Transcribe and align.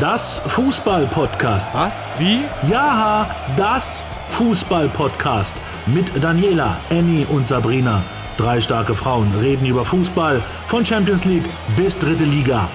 Das 0.00 0.40
Fußball-Podcast. 0.48 1.68
Was? 1.72 2.14
Wie? 2.18 2.40
Ja, 2.68 3.30
das 3.56 4.04
Fußball-Podcast. 4.30 5.56
Mit 5.86 6.10
Daniela, 6.22 6.78
Annie 6.90 7.24
und 7.26 7.46
Sabrina. 7.46 8.02
Drei 8.36 8.60
starke 8.60 8.96
Frauen 8.96 9.32
reden 9.40 9.66
über 9.66 9.84
Fußball 9.84 10.42
von 10.66 10.84
Champions 10.84 11.24
League 11.24 11.48
bis 11.76 11.96
dritte 11.96 12.24
Liga. 12.24 12.68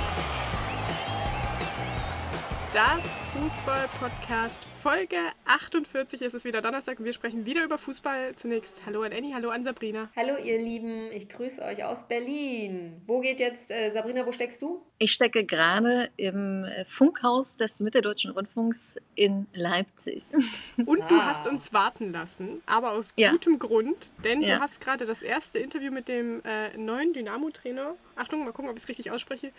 Das 2.74 3.19
Fußball-Podcast 3.50 4.68
Folge 4.84 5.16
48 5.46 6.22
ist 6.22 6.36
es 6.36 6.44
wieder 6.46 6.62
Donnerstag 6.62 7.00
und 7.00 7.06
wir 7.06 7.14
sprechen 7.14 7.48
wieder 7.48 7.64
über 7.64 7.80
Fußball. 7.80 8.36
Zunächst 8.36 8.82
hallo 8.86 9.02
an 9.02 9.12
Annie, 9.12 9.34
hallo 9.34 9.50
an 9.50 9.64
Sabrina. 9.64 10.08
Hallo 10.16 10.38
ihr 10.38 10.60
Lieben, 10.60 11.12
ich 11.12 11.30
grüße 11.30 11.60
euch 11.64 11.84
aus 11.84 12.08
Berlin. 12.08 13.02
Wo 13.08 13.22
geht 13.22 13.40
jetzt, 13.40 13.72
äh, 13.72 13.90
Sabrina, 13.90 14.24
wo 14.28 14.32
steckst 14.32 14.62
du? 14.62 14.86
Ich 15.00 15.14
stecke 15.14 15.46
gerade 15.46 16.12
im 16.16 16.64
äh, 16.64 16.86
Funkhaus 16.86 17.58
des 17.58 17.80
Mitteldeutschen 17.80 18.30
Rundfunks 18.30 18.98
in 19.16 19.48
Leipzig. 19.56 20.26
Und 20.86 21.02
du 21.10 21.20
hast 21.20 21.48
uns 21.48 21.74
warten 21.74 22.14
lassen, 22.14 22.62
aber 22.68 22.92
aus 22.92 23.16
Ja. 23.18 23.32
gutem 23.32 23.58
Grund, 23.58 24.14
denn 24.24 24.44
Ja. 24.44 24.58
du 24.58 24.62
hast 24.62 24.80
gerade 24.80 25.08
das 25.08 25.24
erste 25.24 25.58
Interview 25.58 25.92
mit 25.92 26.08
dem 26.08 26.44
äh, 26.46 26.78
neuen 26.78 27.14
Dynamo-Trainer, 27.14 27.96
Achtung, 28.16 28.44
mal 28.46 28.52
gucken, 28.52 28.70
ob 28.70 28.78
ich 28.78 28.84
es 28.84 28.90
richtig 28.90 29.10
ausspreche, 29.10 29.52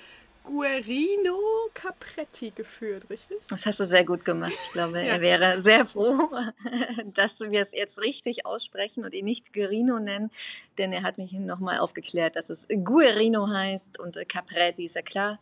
Guerino 0.44 1.38
Capretti 1.74 2.50
geführt, 2.50 3.08
richtig? 3.10 3.38
Das 3.48 3.66
hast 3.66 3.80
du 3.80 3.86
sehr 3.86 4.04
gut 4.04 4.24
gemacht. 4.24 4.52
Ich 4.66 4.72
glaube, 4.72 4.98
Ja. 5.04 5.14
er 5.14 5.20
wäre 5.20 5.60
sehr 5.60 5.86
froh, 5.86 6.28
dass 7.14 7.40
wir 7.40 7.60
es 7.60 7.72
jetzt 7.72 8.00
richtig 8.00 8.46
aussprechen 8.46 9.04
und 9.04 9.12
ihn 9.14 9.24
nicht 9.24 9.52
Guerino 9.52 9.98
nennen, 9.98 10.30
denn 10.78 10.92
er 10.92 11.02
hat 11.02 11.18
mich 11.18 11.32
nochmal 11.32 11.78
aufgeklärt, 11.78 12.36
dass 12.36 12.50
es 12.50 12.66
Guerino 12.68 13.48
heißt 13.48 13.98
und 13.98 14.16
Capretti 14.28 14.84
ist 14.86 14.96
ja 14.96 15.02
klar. 15.02 15.38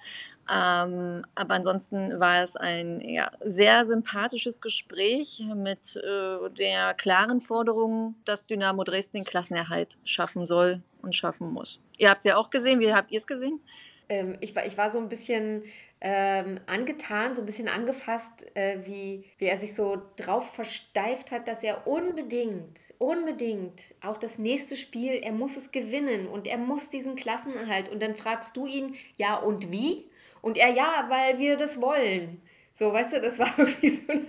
Ähm, 0.51 1.27
aber 1.34 1.55
ansonsten 1.55 2.19
war 2.20 2.42
es 2.42 2.56
ein 2.56 3.01
ja, 3.03 3.30
sehr 3.45 3.84
sympathisches 3.84 4.62
Gespräch 4.62 5.45
mit 5.55 5.97
äh, 5.97 6.48
der 6.51 6.95
klaren 6.95 7.42
Forderung, 7.42 8.14
dass 8.25 8.47
Dynamo 8.47 8.83
Dresden 8.83 9.19
den 9.19 9.25
Klassenerhalt 9.25 9.98
schaffen 10.05 10.47
soll 10.47 10.83
und 11.03 11.14
schaffen 11.14 11.53
muss. 11.53 11.80
Ihr 11.98 12.08
habt 12.08 12.20
es 12.20 12.25
ja 12.25 12.36
auch 12.39 12.48
gesehen. 12.48 12.80
Wie 12.80 12.92
habt 12.92 13.11
ihr 13.12 13.19
es 13.19 13.27
gesehen? 13.27 13.61
Ähm, 14.09 14.37
ich, 14.41 14.55
war, 14.56 14.67
ich 14.67 14.77
war 14.78 14.91
so 14.91 14.98
ein 14.98 15.09
bisschen 15.09 15.64
ähm, 16.01 16.61
angetan, 16.67 17.34
so 17.34 17.42
ein 17.42 17.47
bisschen 17.47 17.69
angefasst, 17.69 18.47
äh, 18.55 18.78
wie, 18.84 19.25
wie 19.39 19.47
er 19.47 19.56
sich 19.56 19.75
so 19.75 20.01
drauf 20.17 20.55
versteift 20.55 21.33
hat, 21.33 21.48
dass 21.48 21.62
er 21.64 21.87
unbedingt, 21.87 22.79
unbedingt 22.98 23.95
auch 24.03 24.17
das 24.17 24.39
nächste 24.39 24.77
Spiel, 24.77 25.14
er 25.14 25.33
muss 25.33 25.56
es 25.56 25.73
gewinnen 25.73 26.29
und 26.29 26.47
er 26.47 26.59
muss 26.59 26.91
diesen 26.91 27.17
Klassenerhalt. 27.17 27.89
Und 27.89 28.01
dann 28.01 28.14
fragst 28.14 28.56
du 28.56 28.67
ihn, 28.67 28.95
ja 29.17 29.36
und 29.36 29.73
wie? 29.73 30.09
Und 30.41 30.56
er, 30.56 30.70
ja, 30.70 31.06
weil 31.09 31.39
wir 31.39 31.56
das 31.56 31.81
wollen. 31.81 32.41
So, 32.75 32.92
weißt 32.92 33.14
du, 33.14 33.20
das 33.20 33.39
war 33.41 33.53
irgendwie 33.59 33.89
so 33.89 34.12
eine, 34.12 34.27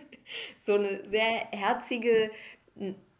so 0.59 0.73
eine 0.75 1.05
sehr 1.05 1.47
herzige, 1.51 2.31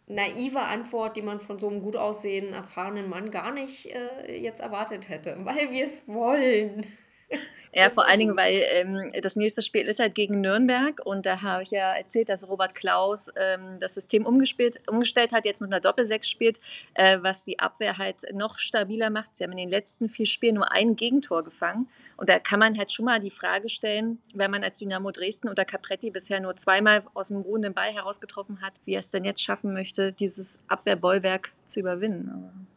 naive 0.10 0.60
Antwort, 0.60 1.16
die 1.16 1.22
man 1.22 1.40
von 1.40 1.58
so 1.58 1.70
einem 1.70 1.82
gut 1.82 1.96
aussehenden, 1.96 2.54
erfahrenen 2.54 3.08
Mann 3.08 3.32
gar 3.32 3.54
nicht 3.54 3.86
äh, 3.86 4.38
jetzt 4.38 4.60
erwartet 4.60 5.08
hätte. 5.08 5.38
Weil 5.44 5.72
wir 5.72 5.86
es 5.86 6.06
wollen. 6.08 6.86
Ja, 7.72 7.92
vor 7.92 8.08
allen 8.08 8.18
Dingen, 8.18 8.36
weil 8.36 8.64
ähm, 8.72 9.12
das 9.22 9.36
nächste 9.36 9.62
Spiel 9.62 9.84
ist 9.84 10.00
halt 10.00 10.16
gegen 10.16 10.42
Nürnberg 10.42 11.00
und 11.06 11.28
da 11.28 11.44
habe 11.44 11.62
ich 11.62 11.70
ja 11.70 11.94
erzählt, 11.94 12.28
dass 12.30 12.50
Robert 12.50 12.74
Klaus 12.74 13.28
ähm, 13.36 13.76
das 13.80 13.94
System 13.94 14.26
umgespielt, 14.26 14.82
umgestellt 14.90 15.32
hat, 15.34 15.46
jetzt 15.46 15.62
mit 15.62 15.72
einer 15.72 15.80
Doppelsechs 15.80 16.28
spielt, 16.28 16.60
äh, 16.96 17.20
was 17.22 17.46
die 17.46 17.60
Abwehr 17.60 18.00
halt 18.00 18.26
noch 18.34 18.58
stabiler 18.58 19.12
macht. 19.12 19.36
Sie 19.36 19.44
haben 19.44 19.52
in 19.52 19.58
den 19.58 19.70
letzten 19.70 20.10
vier 20.10 20.26
Spielen 20.26 20.56
nur 20.56 20.72
ein 20.72 20.96
Gegentor 20.96 21.44
gefangen 21.44 21.88
und 22.18 22.28
da 22.28 22.40
kann 22.40 22.60
man 22.60 22.76
halt 22.76 22.92
schon 22.92 23.06
mal 23.06 23.20
die 23.20 23.30
Frage 23.30 23.70
stellen, 23.70 24.20
wenn 24.34 24.50
man 24.50 24.64
als 24.64 24.80
Dynamo 24.80 25.12
Dresden 25.12 25.48
unter 25.48 25.64
Capretti 25.64 26.10
bisher 26.10 26.40
nur 26.40 26.56
zweimal 26.56 27.04
aus 27.14 27.28
dem 27.28 27.38
ruhenden 27.38 27.76
Ball 27.76 27.94
herausgetroffen 27.94 28.62
hat, 28.62 28.74
wie 28.86 28.96
er 28.96 29.00
es 29.00 29.12
denn 29.12 29.26
jetzt 29.26 29.44
schaffen 29.44 29.74
möchte, 29.74 30.12
dieses 30.12 30.58
Abwehrbollwerk 30.68 31.52
zu 31.66 31.82
überwinden. 31.82 32.68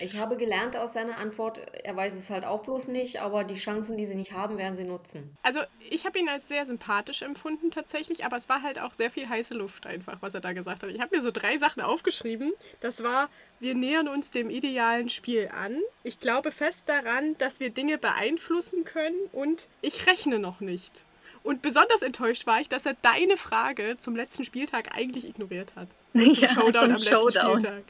Ich 0.00 0.16
habe 0.18 0.36
gelernt 0.36 0.76
aus 0.76 0.92
seiner 0.92 1.18
Antwort, 1.18 1.60
er 1.84 1.96
weiß 1.96 2.14
es 2.14 2.30
halt 2.30 2.44
auch 2.44 2.62
bloß 2.62 2.88
nicht, 2.88 3.20
aber 3.20 3.44
die 3.44 3.54
Chancen, 3.54 3.96
die 3.96 4.04
sie 4.06 4.14
nicht 4.14 4.32
haben, 4.32 4.58
werden 4.58 4.74
sie 4.76 4.84
nutzen. 4.84 5.34
Also 5.42 5.60
ich 5.90 6.04
habe 6.04 6.18
ihn 6.18 6.28
als 6.28 6.48
sehr 6.48 6.66
sympathisch 6.66 7.22
empfunden 7.22 7.70
tatsächlich, 7.70 8.24
aber 8.24 8.36
es 8.36 8.48
war 8.48 8.62
halt 8.62 8.78
auch 8.78 8.92
sehr 8.92 9.10
viel 9.10 9.28
heiße 9.28 9.54
Luft 9.54 9.86
einfach, 9.86 10.18
was 10.20 10.34
er 10.34 10.40
da 10.40 10.52
gesagt 10.52 10.82
hat. 10.82 10.90
Ich 10.90 11.00
habe 11.00 11.16
mir 11.16 11.22
so 11.22 11.30
drei 11.30 11.56
Sachen 11.58 11.82
aufgeschrieben. 11.82 12.52
Das 12.80 13.02
war, 13.02 13.28
wir 13.60 13.74
nähern 13.74 14.08
uns 14.08 14.30
dem 14.30 14.50
idealen 14.50 15.08
Spiel 15.08 15.48
an. 15.56 15.78
Ich 16.02 16.20
glaube 16.20 16.52
fest 16.52 16.88
daran, 16.88 17.36
dass 17.38 17.60
wir 17.60 17.70
Dinge 17.70 17.98
beeinflussen 17.98 18.84
können 18.84 19.16
und 19.32 19.68
ich 19.80 20.06
rechne 20.06 20.38
noch 20.38 20.60
nicht. 20.60 21.04
Und 21.44 21.62
besonders 21.62 22.02
enttäuscht 22.02 22.46
war 22.46 22.60
ich, 22.60 22.68
dass 22.68 22.86
er 22.86 22.94
deine 22.94 23.36
Frage 23.36 23.96
zum 23.98 24.14
letzten 24.14 24.44
Spieltag 24.44 24.94
eigentlich 24.96 25.28
ignoriert 25.28 25.72
hat. 25.74 25.88
Zum 26.12 26.34
Ja, 26.34 26.48
Showdown 26.48 26.72
zum 26.72 26.82
am 26.82 26.90
letzten 26.98 27.08
Showdown. 27.14 27.60
Spieltag. 27.60 27.82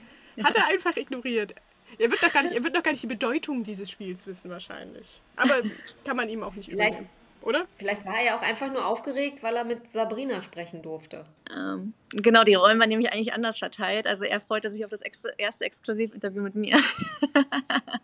Hat 0.42 0.56
er 0.56 0.68
einfach 0.68 0.96
ignoriert. 0.96 1.54
Er 1.98 2.10
wird, 2.10 2.22
doch 2.22 2.32
gar 2.32 2.42
nicht, 2.42 2.54
er 2.54 2.62
wird 2.64 2.76
doch 2.76 2.82
gar 2.82 2.90
nicht 2.92 3.02
die 3.02 3.06
Bedeutung 3.08 3.64
dieses 3.64 3.90
Spiels 3.90 4.26
wissen 4.26 4.50
wahrscheinlich. 4.50 5.20
Aber 5.36 5.62
kann 6.04 6.16
man 6.16 6.28
ihm 6.28 6.42
auch 6.42 6.54
nicht 6.54 6.70
Vielleicht- 6.70 6.94
übernehmen, 6.94 7.10
oder? 7.42 7.66
Vielleicht 7.76 8.04
war 8.06 8.16
er 8.16 8.24
ja 8.24 8.36
auch 8.38 8.42
einfach 8.42 8.72
nur 8.72 8.86
aufgeregt, 8.86 9.42
weil 9.42 9.56
er 9.56 9.64
mit 9.64 9.90
Sabrina 9.90 10.40
sprechen 10.42 10.80
durfte. 10.82 11.24
Ähm, 11.54 11.92
genau, 12.10 12.44
die 12.44 12.54
Rollen 12.54 12.78
waren 12.78 12.88
nämlich 12.88 13.12
eigentlich 13.12 13.32
anders 13.32 13.58
verteilt. 13.58 14.06
Also 14.06 14.24
er 14.24 14.40
freute 14.40 14.70
sich 14.70 14.84
auf 14.84 14.90
das 14.90 15.00
ex 15.02 15.22
erste 15.38 15.64
Exklusivinterview 15.64 16.42
mit 16.42 16.54
mir. 16.54 16.78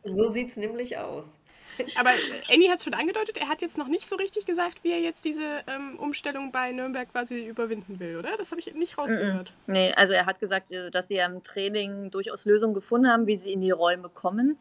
So 0.05 0.31
sieht 0.33 0.49
es 0.51 0.57
nämlich 0.57 0.97
aus. 0.97 1.39
Aber 1.97 2.11
Annie 2.53 2.69
hat 2.71 2.79
es 2.79 2.85
schon 2.85 2.95
angedeutet, 2.95 3.37
er 3.39 3.49
hat 3.49 3.63
jetzt 3.63 3.79
noch 3.79 3.89
nicht 3.89 4.09
so 4.09 4.17
richtig 4.17 4.47
gesagt, 4.47 4.83
wie 4.85 4.91
er 4.93 5.01
jetzt 5.01 5.25
diese 5.25 5.63
ähm, 5.67 5.99
Umstellung 5.99 6.53
bei 6.53 6.73
Nürnberg 6.73 7.11
quasi 7.13 7.47
überwinden 7.47 7.99
will, 8.01 8.17
oder? 8.19 8.37
Das 8.37 8.51
habe 8.51 8.61
ich 8.61 8.73
nicht 8.75 8.97
rausgehört. 8.99 9.53
Nee, 9.67 9.93
also 9.97 10.13
er 10.15 10.27
hat 10.27 10.41
gesagt, 10.41 10.71
äh, 10.71 10.91
dass 10.91 11.09
sie 11.09 11.17
ja 11.17 11.27
im 11.27 11.43
Training 11.43 12.11
durchaus 12.11 12.45
Lösungen 12.45 12.75
gefunden 12.75 13.09
haben, 13.11 13.27
wie 13.27 13.37
sie 13.37 13.53
in 13.53 13.61
die 13.61 13.71
Räume 13.71 14.09
kommen. 14.09 14.59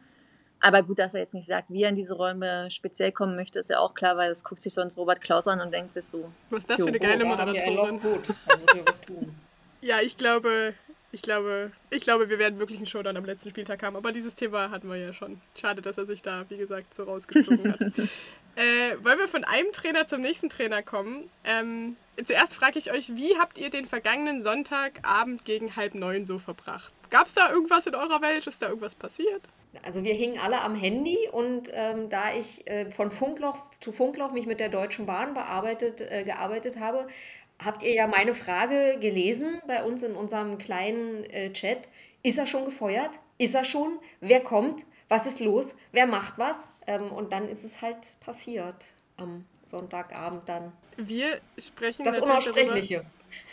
Aber 0.60 0.82
gut, 0.82 0.98
dass 0.98 1.14
er 1.14 1.20
jetzt 1.20 1.36
nicht 1.36 1.46
sagt, 1.48 1.70
wie 1.70 1.84
er 1.84 1.90
in 1.90 1.96
diese 1.96 2.16
Räume 2.16 2.72
speziell 2.72 3.12
kommen 3.12 3.36
möchte, 3.36 3.60
ist 3.60 3.70
ja 3.70 3.78
auch 3.80 3.94
klar, 3.94 4.18
weil 4.18 4.30
das 4.30 4.44
guckt 4.44 4.62
sich 4.62 4.74
sonst 4.74 4.98
Robert 4.98 5.22
Klaus 5.22 5.48
an 5.48 5.62
und 5.62 5.72
denkt 5.72 5.94
sich 5.94 6.06
so, 6.06 6.32
Was 6.50 6.64
ist 6.64 6.70
das 6.72 6.82
für 6.82 6.88
eine 6.88 7.00
geile 7.00 7.24
Oh, 7.26 7.28
Moderatorin? 7.28 8.00
gut. 8.02 8.22
Da 8.48 8.58
müssen 8.58 8.76
wir 8.78 8.88
was 8.88 9.00
tun. 9.02 9.36
Ja, 9.82 10.02
ich 10.02 10.18
glaube, 10.18 10.74
ich 11.12 11.22
glaube, 11.22 11.72
ich 11.90 12.01
glaube, 12.01 12.29
wir 12.29 12.38
werden 12.38 12.59
wirklich 12.59 12.78
einen 12.78 12.88
Showdown 12.88 13.18
am 13.18 13.25
letzten 13.25 13.50
Spieltag 13.50 13.81
haben. 13.84 13.95
Aber 13.95 14.12
dieses 14.12 14.35
Thema 14.35 14.69
hatten 14.69 14.90
wir 14.90 14.97
ja 14.97 15.13
schon. 15.13 15.41
Schade, 15.59 15.81
dass 15.81 15.97
er 15.97 16.06
sich 16.06 16.22
da, 16.22 16.45
wie 16.50 16.57
gesagt, 16.57 16.94
so 16.94 17.03
rausgezogen 17.03 17.72
hat. 17.72 17.81
äh, 18.56 19.03
wollen 19.03 19.19
wir 19.19 19.28
von 19.28 19.44
einem 19.44 19.72
Trainer 19.72 20.06
zum 20.06 20.22
nächsten 20.22 20.50
Trainer 20.50 20.84
kommen? 20.84 21.29
Ähm, 21.45 21.95
zuerst 22.23 22.56
frage 22.56 22.78
ich 22.78 22.91
euch, 22.91 23.16
wie 23.16 23.38
habt 23.40 23.57
ihr 23.57 23.69
den 23.69 23.85
vergangenen 23.85 24.41
Sonntagabend 24.41 25.45
gegen 25.45 25.75
halb 25.75 25.95
neun 25.95 26.25
so 26.25 26.40
verbracht? 26.40 26.94
Gab 27.09 27.28
es 27.28 27.34
da 27.34 27.51
irgendwas 27.51 27.88
in 27.88 27.95
eurer 27.95 28.22
Welt? 28.22 28.45
Ist 28.45 28.62
da 28.62 28.68
irgendwas 28.68 28.95
passiert? 28.95 29.41
Also 29.84 30.03
wir 30.03 30.13
hingen 30.13 30.39
alle 30.39 30.62
am 30.62 30.75
Handy 30.75 31.18
und 31.31 31.69
ähm, 31.72 32.09
da 32.09 32.34
ich 32.34 32.68
äh, 32.68 32.89
von 32.89 33.12
Funkloch 33.12 33.57
zu 33.79 33.91
Funkloch 33.91 34.31
mich 34.31 34.45
mit 34.45 34.59
der 34.59 34.69
Deutschen 34.69 35.06
Bahn 35.06 35.34
bearbeitet, 35.34 36.01
äh, 36.01 36.24
gearbeitet 36.24 36.79
habe, 36.79 37.07
habt 37.63 37.81
ihr 37.84 37.94
ja 37.94 38.07
meine 38.07 38.34
Frage 38.34 38.97
gelesen 39.00 39.62
bei 39.68 39.84
uns 39.84 40.03
in 40.03 40.16
unserem 40.16 40.57
kleinen 40.57 41.23
äh, 41.25 41.51
Chat. 41.53 41.90
Ist 42.23 42.38
er 42.38 42.47
schon 42.47 42.66
gefeuert? 42.66 43.19
Ist 43.38 43.56
er 43.56 43.63
schon? 43.63 44.00
Wer 44.19 44.41
kommt? 44.41 44.85
Was 45.09 45.25
ist 45.25 45.40
los? 45.40 45.75
Wer 45.91 46.06
macht 46.07 46.38
was? 46.38 46.56
Ähm, 46.85 47.12
und 47.12 47.31
dann 47.31 47.47
ist 47.47 47.63
es 47.63 47.81
halt 47.81 47.97
passiert 48.19 48.94
am 49.18 49.45
Sonntagabend 49.63 50.47
dann. 50.50 50.72
Wir 50.97 51.40
sprechen 51.57 52.03
Das 52.03 52.16
natürlich 52.19 52.45
darüber- 52.45 52.62
Unaussprechliche. 52.62 53.06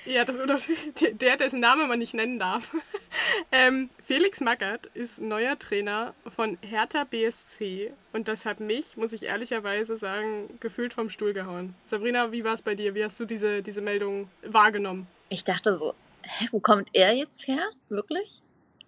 Ja, 0.06 0.24
das 0.24 0.36
Unterschied, 0.36 1.22
der, 1.22 1.36
dessen 1.36 1.60
Name 1.60 1.86
man 1.86 1.98
nicht 1.98 2.14
nennen 2.14 2.38
darf. 2.38 2.74
ähm, 3.52 3.90
Felix 4.04 4.40
Magath 4.40 4.86
ist 4.94 5.20
neuer 5.20 5.58
Trainer 5.58 6.14
von 6.26 6.58
Hertha 6.62 7.04
BSC 7.04 7.92
und 8.12 8.28
das 8.28 8.46
hat 8.46 8.60
mich, 8.60 8.96
muss 8.96 9.12
ich 9.12 9.24
ehrlicherweise 9.24 9.96
sagen, 9.96 10.58
gefühlt 10.60 10.94
vom 10.94 11.10
Stuhl 11.10 11.32
gehauen. 11.32 11.74
Sabrina, 11.84 12.32
wie 12.32 12.44
war 12.44 12.54
es 12.54 12.62
bei 12.62 12.74
dir? 12.74 12.94
Wie 12.94 13.04
hast 13.04 13.18
du 13.18 13.24
diese, 13.24 13.62
diese 13.62 13.80
Meldung 13.80 14.28
wahrgenommen? 14.42 15.06
ich 15.34 15.44
dachte 15.44 15.76
so, 15.76 15.94
hä, 16.22 16.48
wo 16.52 16.60
kommt 16.60 16.88
er 16.92 17.12
jetzt 17.12 17.46
her? 17.46 17.64
Wirklich? 17.88 18.42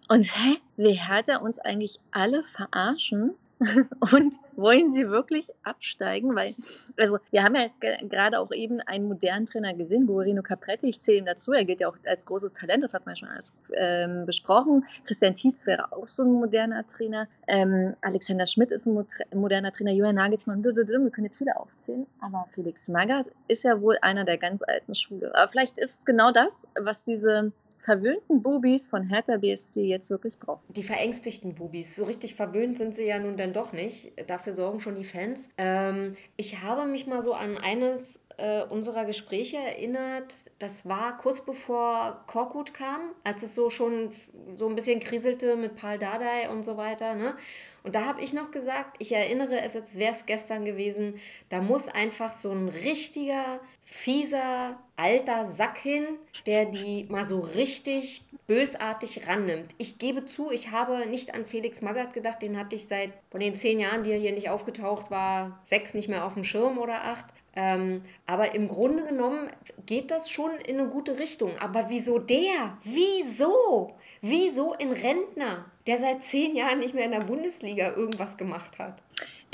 Und 0.08 0.24
hä, 0.24 0.98
hat 1.00 1.28
er 1.28 1.42
uns 1.42 1.58
eigentlich 1.58 2.00
alle 2.12 2.44
verarschen? 2.44 3.34
Und 4.12 4.34
wollen 4.54 4.90
sie 4.90 5.08
wirklich 5.08 5.50
absteigen? 5.62 6.34
Weil, 6.34 6.54
also, 6.98 7.18
wir 7.30 7.42
haben 7.42 7.54
ja 7.54 7.62
jetzt 7.62 7.80
ge- 7.80 7.96
gerade 8.08 8.38
auch 8.38 8.52
eben 8.52 8.80
einen 8.80 9.08
modernen 9.08 9.46
Trainer 9.46 9.72
gesehen, 9.74 10.06
Guerino 10.06 10.42
Capretti. 10.42 10.88
Ich 10.88 11.00
zähle 11.00 11.18
ihm 11.18 11.24
dazu. 11.26 11.52
Er 11.52 11.64
gilt 11.64 11.80
ja 11.80 11.88
auch 11.88 11.96
als 12.06 12.26
großes 12.26 12.52
Talent. 12.52 12.84
Das 12.84 12.92
hat 12.94 13.06
man 13.06 13.14
ja 13.14 13.18
schon 13.20 13.28
alles 13.28 13.52
ähm, 13.74 14.26
besprochen. 14.26 14.84
Christian 15.04 15.34
Tietz 15.34 15.66
wäre 15.66 15.92
auch 15.92 16.06
so 16.06 16.22
ein 16.24 16.32
moderner 16.32 16.86
Trainer. 16.86 17.28
Ähm, 17.46 17.94
Alexander 18.02 18.46
Schmidt 18.46 18.72
ist 18.72 18.86
ein 18.86 18.94
mo- 18.94 19.06
moderner 19.34 19.72
Trainer. 19.72 19.92
Julian 19.92 20.16
Nagelsmann, 20.16 20.62
wir 20.62 20.74
können 21.10 21.24
jetzt 21.24 21.38
viele 21.38 21.56
aufzählen. 21.56 22.06
Aber 22.20 22.46
Felix 22.50 22.88
Magath 22.88 23.30
ist 23.48 23.64
ja 23.64 23.80
wohl 23.80 23.96
einer 24.02 24.24
der 24.24 24.36
ganz 24.38 24.62
alten 24.62 24.94
Schule. 24.94 25.34
Aber 25.34 25.50
vielleicht 25.50 25.78
ist 25.78 26.00
es 26.00 26.04
genau 26.04 26.30
das, 26.30 26.66
was 26.78 27.04
diese 27.04 27.52
verwöhnten 27.78 28.42
Bubis 28.42 28.88
von 28.88 29.02
Hertha 29.04 29.36
BSC 29.36 29.86
jetzt 29.86 30.10
wirklich 30.10 30.38
brauchen. 30.38 30.62
Die 30.68 30.82
verängstigten 30.82 31.54
Bubis. 31.54 31.96
So 31.96 32.04
richtig 32.04 32.34
verwöhnt 32.34 32.78
sind 32.78 32.94
sie 32.94 33.06
ja 33.06 33.18
nun 33.18 33.36
dann 33.36 33.52
doch 33.52 33.72
nicht. 33.72 34.12
Dafür 34.28 34.52
sorgen 34.52 34.80
schon 34.80 34.96
die 34.96 35.04
Fans. 35.04 35.48
Ähm, 35.58 36.16
ich 36.36 36.62
habe 36.62 36.86
mich 36.86 37.06
mal 37.06 37.22
so 37.22 37.32
an 37.32 37.58
eines 37.58 38.20
äh, 38.38 38.62
unserer 38.64 39.04
Gespräche 39.04 39.56
erinnert, 39.56 40.34
das 40.58 40.86
war 40.86 41.16
kurz 41.16 41.40
bevor 41.40 42.22
Korkut 42.26 42.74
kam, 42.74 43.12
als 43.24 43.42
es 43.42 43.54
so 43.54 43.70
schon 43.70 44.12
so 44.54 44.68
ein 44.68 44.74
bisschen 44.74 45.00
kriselte 45.00 45.56
mit 45.56 45.76
Paul 45.76 45.98
Dardai 45.98 46.50
und 46.50 46.62
so 46.62 46.76
weiter. 46.76 47.14
Ne? 47.14 47.34
Und 47.82 47.94
da 47.94 48.04
habe 48.04 48.20
ich 48.20 48.32
noch 48.32 48.50
gesagt, 48.50 48.96
ich 48.98 49.12
erinnere 49.12 49.60
es, 49.62 49.76
als 49.76 49.96
wäre 49.96 50.14
es 50.14 50.26
gestern 50.26 50.64
gewesen, 50.64 51.18
da 51.48 51.62
muss 51.62 51.88
einfach 51.88 52.32
so 52.32 52.50
ein 52.50 52.68
richtiger, 52.68 53.60
fieser, 53.84 54.78
alter 54.96 55.44
Sack 55.44 55.78
hin, 55.78 56.04
der 56.46 56.66
die 56.66 57.06
mal 57.08 57.26
so 57.26 57.40
richtig 57.40 58.22
bösartig 58.46 59.26
rannimmt. 59.26 59.74
Ich 59.78 59.98
gebe 59.98 60.24
zu, 60.24 60.50
ich 60.50 60.70
habe 60.70 61.06
nicht 61.06 61.34
an 61.34 61.46
Felix 61.46 61.80
Magath 61.82 62.12
gedacht, 62.12 62.42
den 62.42 62.58
hatte 62.58 62.76
ich 62.76 62.86
seit 62.86 63.12
von 63.30 63.40
den 63.40 63.54
zehn 63.54 63.80
Jahren, 63.80 64.02
die 64.02 64.10
er 64.10 64.18
hier 64.18 64.32
nicht 64.32 64.50
aufgetaucht 64.50 65.10
war, 65.10 65.60
sechs 65.64 65.94
nicht 65.94 66.08
mehr 66.08 66.24
auf 66.24 66.34
dem 66.34 66.44
Schirm 66.44 66.78
oder 66.78 67.04
acht. 67.04 67.26
Ähm, 67.56 68.02
aber 68.26 68.54
im 68.54 68.68
Grunde 68.68 69.04
genommen 69.04 69.50
geht 69.86 70.10
das 70.10 70.30
schon 70.30 70.50
in 70.66 70.78
eine 70.78 70.88
gute 70.90 71.18
Richtung. 71.18 71.52
Aber 71.58 71.86
wieso 71.88 72.18
der? 72.18 72.76
Wieso? 72.84 73.96
Wieso 74.20 74.74
ein 74.74 74.92
Rentner, 74.92 75.64
der 75.86 75.96
seit 75.96 76.22
zehn 76.22 76.54
Jahren 76.54 76.78
nicht 76.80 76.94
mehr 76.94 77.06
in 77.06 77.12
der 77.12 77.20
Bundesliga 77.20 77.94
irgendwas 77.96 78.36
gemacht 78.36 78.78
hat? 78.78 79.02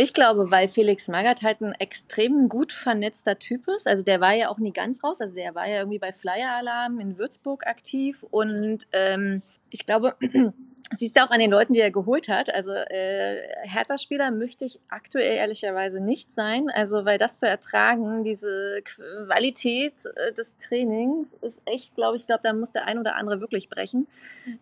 Ich 0.03 0.15
glaube, 0.15 0.51
weil 0.51 0.67
Felix 0.67 1.07
Magath 1.07 1.43
halt 1.43 1.61
ein 1.61 1.75
extrem 1.79 2.49
gut 2.49 2.73
vernetzter 2.73 3.39
Typ 3.39 3.69
ist. 3.69 3.87
Also 3.87 4.03
der 4.03 4.21
war 4.21 4.35
ja 4.35 4.49
auch 4.49 4.59
nie 4.59 4.73
ganz 4.73 5.05
raus. 5.05 5.21
Also 5.21 5.37
der 5.37 5.55
war 5.55 5.69
ja 5.69 5.79
irgendwie 5.79 6.01
bei 6.01 6.13
Flyer 6.13 6.57
Alarm 6.57 6.99
in 6.99 7.19
Würzburg 7.19 7.69
aktiv. 7.69 8.25
Und 8.29 8.89
ähm, 8.91 9.43
ich 9.71 9.87
glaube, 9.87 10.17
siehst 10.93 11.17
du 11.17 11.23
auch 11.23 11.31
an 11.31 11.39
den 11.39 11.53
Leuten, 11.53 11.73
die 11.73 11.79
er 11.79 11.93
geholt 11.93 12.27
hat. 12.27 12.53
Also 12.53 12.73
äh, 12.73 13.43
Hertha-Spieler 13.63 14.33
möchte 14.33 14.65
ich 14.65 14.81
aktuell 14.89 15.37
ehrlicherweise 15.37 16.01
nicht 16.01 16.33
sein. 16.33 16.67
Also 16.75 17.05
weil 17.05 17.19
das 17.19 17.39
zu 17.39 17.47
ertragen, 17.47 18.25
diese 18.25 18.83
Qualität 18.83 19.95
äh, 20.17 20.33
des 20.33 20.57
Trainings 20.57 21.33
ist 21.43 21.61
echt, 21.65 21.95
glaube 21.95 22.17
ich, 22.17 22.27
glaube, 22.27 22.43
da 22.43 22.53
muss 22.53 22.73
der 22.73 22.89
ein 22.89 22.99
oder 22.99 23.15
andere 23.15 23.41
wirklich 23.41 23.69
brechen, 23.69 24.09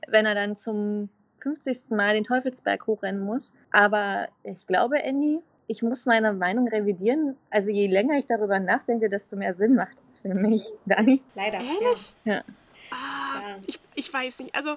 wenn 0.06 0.26
er 0.26 0.34
dann 0.34 0.54
zum 0.54 1.08
50. 1.40 1.90
Mal 1.90 2.14
den 2.14 2.24
Teufelsberg 2.24 2.86
hochrennen 2.86 3.22
muss. 3.22 3.52
Aber 3.70 4.28
ich 4.42 4.66
glaube, 4.66 5.02
Andy, 5.02 5.40
ich 5.66 5.82
muss 5.82 6.06
meine 6.06 6.32
Meinung 6.32 6.68
revidieren. 6.68 7.36
Also 7.50 7.70
je 7.70 7.86
länger 7.86 8.18
ich 8.18 8.26
darüber 8.26 8.58
nachdenke, 8.58 9.08
desto 9.08 9.36
mehr 9.36 9.54
Sinn 9.54 9.74
macht 9.76 9.96
es 10.02 10.18
für 10.18 10.34
mich. 10.34 10.70
Dani? 10.86 11.22
Leider. 11.34 11.58
Ehrlich? 11.58 12.14
Ja. 12.24 12.42
Ah, 12.90 13.56
Ich, 13.66 13.78
ich 13.94 14.12
weiß 14.12 14.40
nicht. 14.40 14.54
Also 14.54 14.76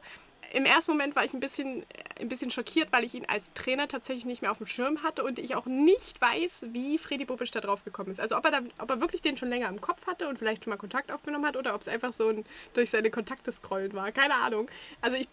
im 0.53 0.65
ersten 0.65 0.91
Moment 0.91 1.15
war 1.15 1.25
ich 1.25 1.33
ein 1.33 1.39
bisschen, 1.39 1.83
ein 2.21 2.29
bisschen 2.29 2.51
schockiert, 2.51 2.89
weil 2.91 3.03
ich 3.03 3.15
ihn 3.15 3.25
als 3.27 3.53
Trainer 3.53 3.87
tatsächlich 3.87 4.25
nicht 4.25 4.43
mehr 4.43 4.51
auf 4.51 4.59
dem 4.59 4.67
Schirm 4.67 5.01
hatte 5.01 5.23
und 5.23 5.39
ich 5.39 5.55
auch 5.55 5.65
nicht 5.65 6.21
weiß, 6.21 6.65
wie 6.73 6.99
Freddy 6.99 7.25
Bobic 7.25 7.51
da 7.51 7.59
drauf 7.59 7.83
gekommen 7.83 8.11
ist. 8.11 8.19
Also 8.19 8.37
ob 8.37 8.45
er, 8.45 8.51
da, 8.51 8.59
ob 8.77 8.87
er 8.91 9.01
wirklich 9.01 9.23
den 9.23 9.35
schon 9.35 9.49
länger 9.49 9.67
im 9.67 9.81
Kopf 9.81 10.05
hatte 10.05 10.27
und 10.29 10.37
vielleicht 10.37 10.63
schon 10.63 10.69
mal 10.69 10.77
Kontakt 10.77 11.11
aufgenommen 11.11 11.47
hat 11.47 11.57
oder 11.57 11.73
ob 11.73 11.81
es 11.81 11.87
einfach 11.87 12.11
so 12.11 12.29
ein 12.29 12.45
durch 12.75 12.91
seine 12.91 13.09
Kontakte 13.09 13.51
scrollen 13.51 13.93
war. 13.93 14.11
Keine 14.11 14.35
Ahnung. 14.35 14.69
Also 15.01 15.17
ich, 15.17 15.27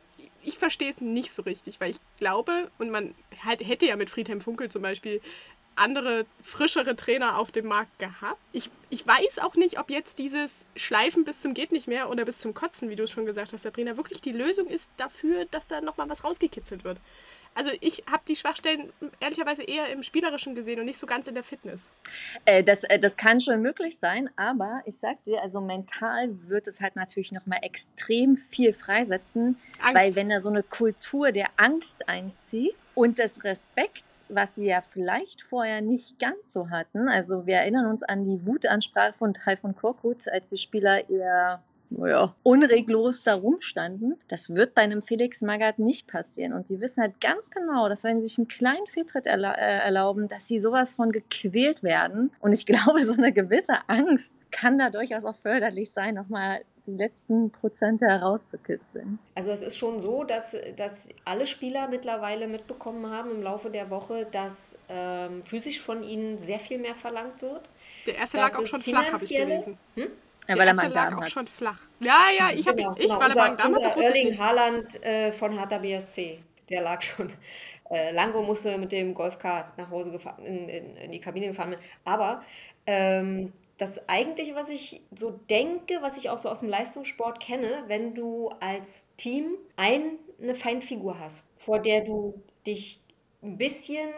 ich 0.44 0.58
verstehe 0.58 0.90
es 0.90 1.00
nicht 1.00 1.32
so 1.32 1.42
richtig, 1.42 1.80
weil 1.80 1.90
ich 1.90 2.00
glaube, 2.18 2.70
und 2.78 2.90
man 2.90 3.14
halt, 3.44 3.66
hätte 3.66 3.86
ja 3.86 3.96
mit 3.96 4.10
Friedhelm 4.10 4.40
Funkel 4.40 4.70
zum 4.70 4.82
Beispiel 4.82 5.20
andere, 5.76 6.26
frischere 6.42 6.94
Trainer 6.94 7.38
auf 7.38 7.50
dem 7.50 7.66
Markt 7.66 7.98
gehabt. 7.98 8.38
Ich, 8.52 8.70
ich 8.90 9.06
weiß 9.06 9.38
auch 9.38 9.54
nicht, 9.54 9.78
ob 9.78 9.90
jetzt 9.90 10.18
dieses 10.18 10.64
Schleifen 10.76 11.24
bis 11.24 11.40
zum 11.40 11.54
geht 11.54 11.72
nicht 11.72 11.86
mehr 11.86 12.10
oder 12.10 12.24
bis 12.24 12.38
zum 12.38 12.52
Kotzen, 12.52 12.90
wie 12.90 12.96
du 12.96 13.04
es 13.04 13.10
schon 13.10 13.24
gesagt 13.24 13.52
hast, 13.52 13.62
Sabrina, 13.62 13.96
wirklich 13.96 14.20
die 14.20 14.32
Lösung 14.32 14.66
ist 14.66 14.90
dafür, 14.98 15.46
dass 15.46 15.66
da 15.66 15.80
nochmal 15.80 16.08
was 16.08 16.22
rausgekitzelt 16.22 16.84
wird. 16.84 16.98
Also 17.54 17.70
ich 17.80 18.04
habe 18.10 18.22
die 18.26 18.36
Schwachstellen 18.36 18.92
ehrlicherweise 19.18 19.62
eher 19.62 19.88
im 19.90 20.02
Spielerischen 20.02 20.54
gesehen 20.54 20.78
und 20.78 20.86
nicht 20.86 20.98
so 20.98 21.06
ganz 21.06 21.26
in 21.26 21.34
der 21.34 21.42
Fitness. 21.42 21.90
Äh, 22.44 22.62
das, 22.62 22.84
äh, 22.84 22.98
das 22.98 23.16
kann 23.16 23.40
schon 23.40 23.60
möglich 23.60 23.98
sein, 23.98 24.30
aber 24.36 24.82
ich 24.86 24.98
sag 24.98 25.22
dir, 25.24 25.42
also 25.42 25.60
mental 25.60 26.30
wird 26.48 26.68
es 26.68 26.80
halt 26.80 26.96
natürlich 26.96 27.32
nochmal 27.32 27.58
extrem 27.62 28.36
viel 28.36 28.72
freisetzen, 28.72 29.58
Angst. 29.80 29.94
weil 29.94 30.14
wenn 30.14 30.28
da 30.28 30.40
so 30.40 30.48
eine 30.48 30.62
Kultur 30.62 31.32
der 31.32 31.48
Angst 31.56 32.08
einzieht 32.08 32.76
und 32.94 33.18
des 33.18 33.42
Respekts, 33.44 34.24
was 34.28 34.54
sie 34.54 34.66
ja 34.66 34.80
vielleicht 34.80 35.42
vorher 35.42 35.80
nicht 35.80 36.18
ganz 36.18 36.52
so 36.52 36.70
hatten, 36.70 37.08
also 37.08 37.46
wir 37.46 37.56
erinnern 37.56 37.86
uns 37.86 38.02
an 38.02 38.24
die 38.24 38.46
Wutansprache 38.46 39.12
von 39.12 39.34
Taifun 39.34 39.74
Korkut, 39.74 40.28
als 40.28 40.48
die 40.48 40.58
Spieler 40.58 41.08
eher 41.10 41.62
ja, 41.90 42.34
unreglos 42.42 43.22
da 43.22 43.34
rumstanden. 43.34 44.16
Das 44.28 44.50
wird 44.50 44.74
bei 44.74 44.82
einem 44.82 45.02
Felix 45.02 45.40
Magath 45.40 45.78
nicht 45.78 46.06
passieren. 46.06 46.52
Und 46.52 46.68
die 46.68 46.80
wissen 46.80 47.02
halt 47.02 47.20
ganz 47.20 47.50
genau, 47.50 47.88
dass 47.88 48.04
wenn 48.04 48.20
sie 48.20 48.26
sich 48.26 48.38
einen 48.38 48.48
kleinen 48.48 48.86
Fehltritt 48.86 49.26
erla 49.26 49.52
äh, 49.52 49.78
erlauben, 49.84 50.28
dass 50.28 50.46
sie 50.46 50.60
sowas 50.60 50.94
von 50.94 51.10
gequält 51.12 51.82
werden. 51.82 52.30
Und 52.40 52.52
ich 52.52 52.66
glaube, 52.66 53.04
so 53.04 53.12
eine 53.12 53.32
gewisse 53.32 53.78
Angst 53.88 54.34
kann 54.50 54.78
da 54.78 54.90
durchaus 54.90 55.24
auch 55.24 55.36
förderlich 55.36 55.90
sein, 55.90 56.14
nochmal 56.14 56.62
die 56.86 56.96
letzten 56.96 57.50
Prozente 57.50 58.06
herauszukitzeln. 58.06 59.18
Also 59.34 59.50
es 59.50 59.60
ist 59.60 59.76
schon 59.76 60.00
so, 60.00 60.24
dass, 60.24 60.56
dass 60.76 61.08
alle 61.24 61.46
Spieler 61.46 61.88
mittlerweile 61.88 62.48
mitbekommen 62.48 63.10
haben 63.10 63.30
im 63.32 63.42
Laufe 63.42 63.70
der 63.70 63.90
Woche, 63.90 64.26
dass 64.30 64.76
ähm, 64.88 65.44
physisch 65.44 65.80
von 65.80 66.02
ihnen 66.02 66.38
sehr 66.38 66.58
viel 66.58 66.78
mehr 66.78 66.94
verlangt 66.94 67.42
wird. 67.42 67.68
Der 68.06 68.16
erste 68.16 68.38
lag 68.38 68.58
auch 68.58 68.66
schon 68.66 68.80
flach, 68.80 69.12
habe 69.12 69.22
ich 69.22 69.30
gelesen. 69.30 69.78
Hm? 69.94 70.10
Ja, 70.50 70.56
Der 70.56 70.66
weil 70.66 70.68
er 70.68 70.74
Magen-Darm 70.74 71.14
auch 71.18 71.22
hat. 71.22 71.30
schon 71.30 71.46
flach. 71.46 71.78
Ja, 72.00 72.26
ja, 72.36 72.50
ich, 72.52 72.66
hab, 72.66 72.76
Genau, 72.76 72.92
ich 72.96 73.02
genau. 73.02 73.14
weil 73.14 73.22
er 73.22 73.28
unser, 73.28 73.40
Magen-Darm 73.42 73.74
hat, 73.76 73.84
das 73.84 73.96
Erling 73.96 74.26
nicht. 74.28 74.40
Haaland 74.40 75.02
äh, 75.04 75.32
von 75.32 75.52
Hertha 75.52 75.78
BSC, 75.78 76.40
der 76.68 76.82
lag 76.82 77.00
schon. 77.02 77.32
Äh, 77.92 78.12
Lango 78.12 78.40
musste 78.44 78.78
mit 78.78 78.92
dem 78.92 79.14
Golfkart 79.14 79.76
nach 79.76 79.90
Hause 79.90 80.12
gefahren, 80.12 80.46
in, 80.46 80.68
in, 80.68 80.94
in 80.94 81.10
die 81.10 81.18
Kabine 81.18 81.48
gefahren. 81.48 81.74
Aber 82.04 82.40
ähm, 82.86 83.52
das 83.78 84.08
eigentliche, 84.08 84.54
was 84.54 84.68
ich 84.68 85.02
so 85.12 85.30
denke, 85.50 85.98
was 86.00 86.16
ich 86.16 86.30
auch 86.30 86.38
so 86.38 86.48
aus 86.50 86.60
dem 86.60 86.68
Leistungssport 86.68 87.40
kenne, 87.40 87.82
wenn 87.88 88.14
du 88.14 88.48
als 88.60 89.06
Team 89.16 89.56
ein, 89.74 90.18
eine 90.40 90.54
Feindfigur 90.54 91.18
hast, 91.18 91.48
vor 91.56 91.80
der 91.80 92.02
du 92.02 92.40
dich 92.64 93.00
ein 93.42 93.58
bisschen 93.58 94.08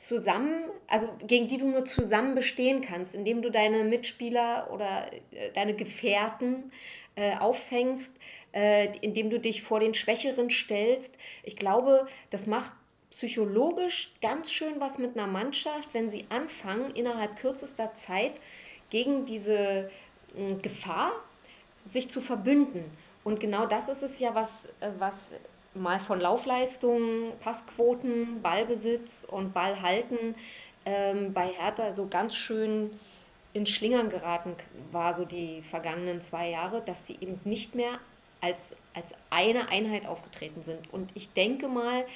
zusammen, 0.00 0.64
also 0.88 1.08
gegen 1.26 1.46
die 1.46 1.58
du 1.58 1.68
nur 1.68 1.84
zusammen 1.84 2.34
bestehen 2.34 2.80
kannst, 2.80 3.14
indem 3.14 3.42
du 3.42 3.50
deine 3.50 3.84
Mitspieler 3.84 4.70
oder 4.72 5.12
äh, 5.32 5.50
deine 5.52 5.74
Gefährten 5.74 6.72
äh, 7.16 7.36
auffängst, 7.36 8.12
äh, 8.52 8.88
indem 9.02 9.28
du 9.28 9.38
dich 9.38 9.62
vor 9.62 9.78
den 9.78 9.92
Schwächeren 9.92 10.48
stellst. 10.48 11.14
Ich 11.42 11.56
glaube, 11.56 12.06
das 12.30 12.46
macht 12.46 12.72
psychologisch 13.10 14.12
ganz 14.22 14.50
schön 14.50 14.80
was 14.80 14.96
mit 14.96 15.16
einer 15.16 15.26
Mannschaft, 15.26 15.90
wenn 15.92 16.08
sie 16.08 16.24
anfangen, 16.30 16.92
innerhalb 16.92 17.36
kürzester 17.36 17.94
Zeit 17.94 18.40
gegen 18.88 19.26
diese 19.26 19.90
mh, 20.34 20.60
Gefahr 20.62 21.12
sich 21.84 22.08
zu 22.08 22.22
verbünden. 22.22 22.84
Und 23.22 23.38
genau 23.38 23.66
das 23.66 23.88
ist 23.90 24.02
es 24.02 24.18
ja, 24.18 24.34
was, 24.34 24.66
äh, 24.80 24.90
was 24.98 25.34
mal 25.74 26.00
von 26.00 26.20
Laufleistungen, 26.20 27.32
Passquoten, 27.40 28.42
Ballbesitz 28.42 29.26
und 29.28 29.52
Ballhalten 29.54 30.34
ähm, 30.84 31.32
bei 31.32 31.46
Hertha 31.48 31.92
so 31.92 32.06
ganz 32.08 32.34
schön 32.34 32.90
in 33.52 33.66
Schlingern 33.66 34.08
geraten 34.08 34.54
war, 34.92 35.14
so 35.14 35.24
die 35.24 35.62
vergangenen 35.62 36.22
zwei 36.22 36.50
Jahre, 36.50 36.82
dass 36.82 37.06
sie 37.06 37.14
eben 37.20 37.40
nicht 37.44 37.74
mehr 37.74 37.98
als, 38.40 38.74
als 38.94 39.12
eine 39.28 39.68
Einheit 39.68 40.06
aufgetreten 40.06 40.62
sind. 40.62 40.92
Und 40.92 41.10
ich 41.14 41.32
denke 41.32 41.68
mal, 41.68 42.06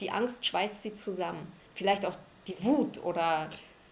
die 0.00 0.10
Angst 0.10 0.46
schweißt 0.46 0.82
sie 0.82 0.94
zusammen. 0.94 1.52
Vielleicht 1.74 2.06
auch 2.06 2.16
die 2.46 2.62
Wut 2.64 3.02
oder 3.02 3.48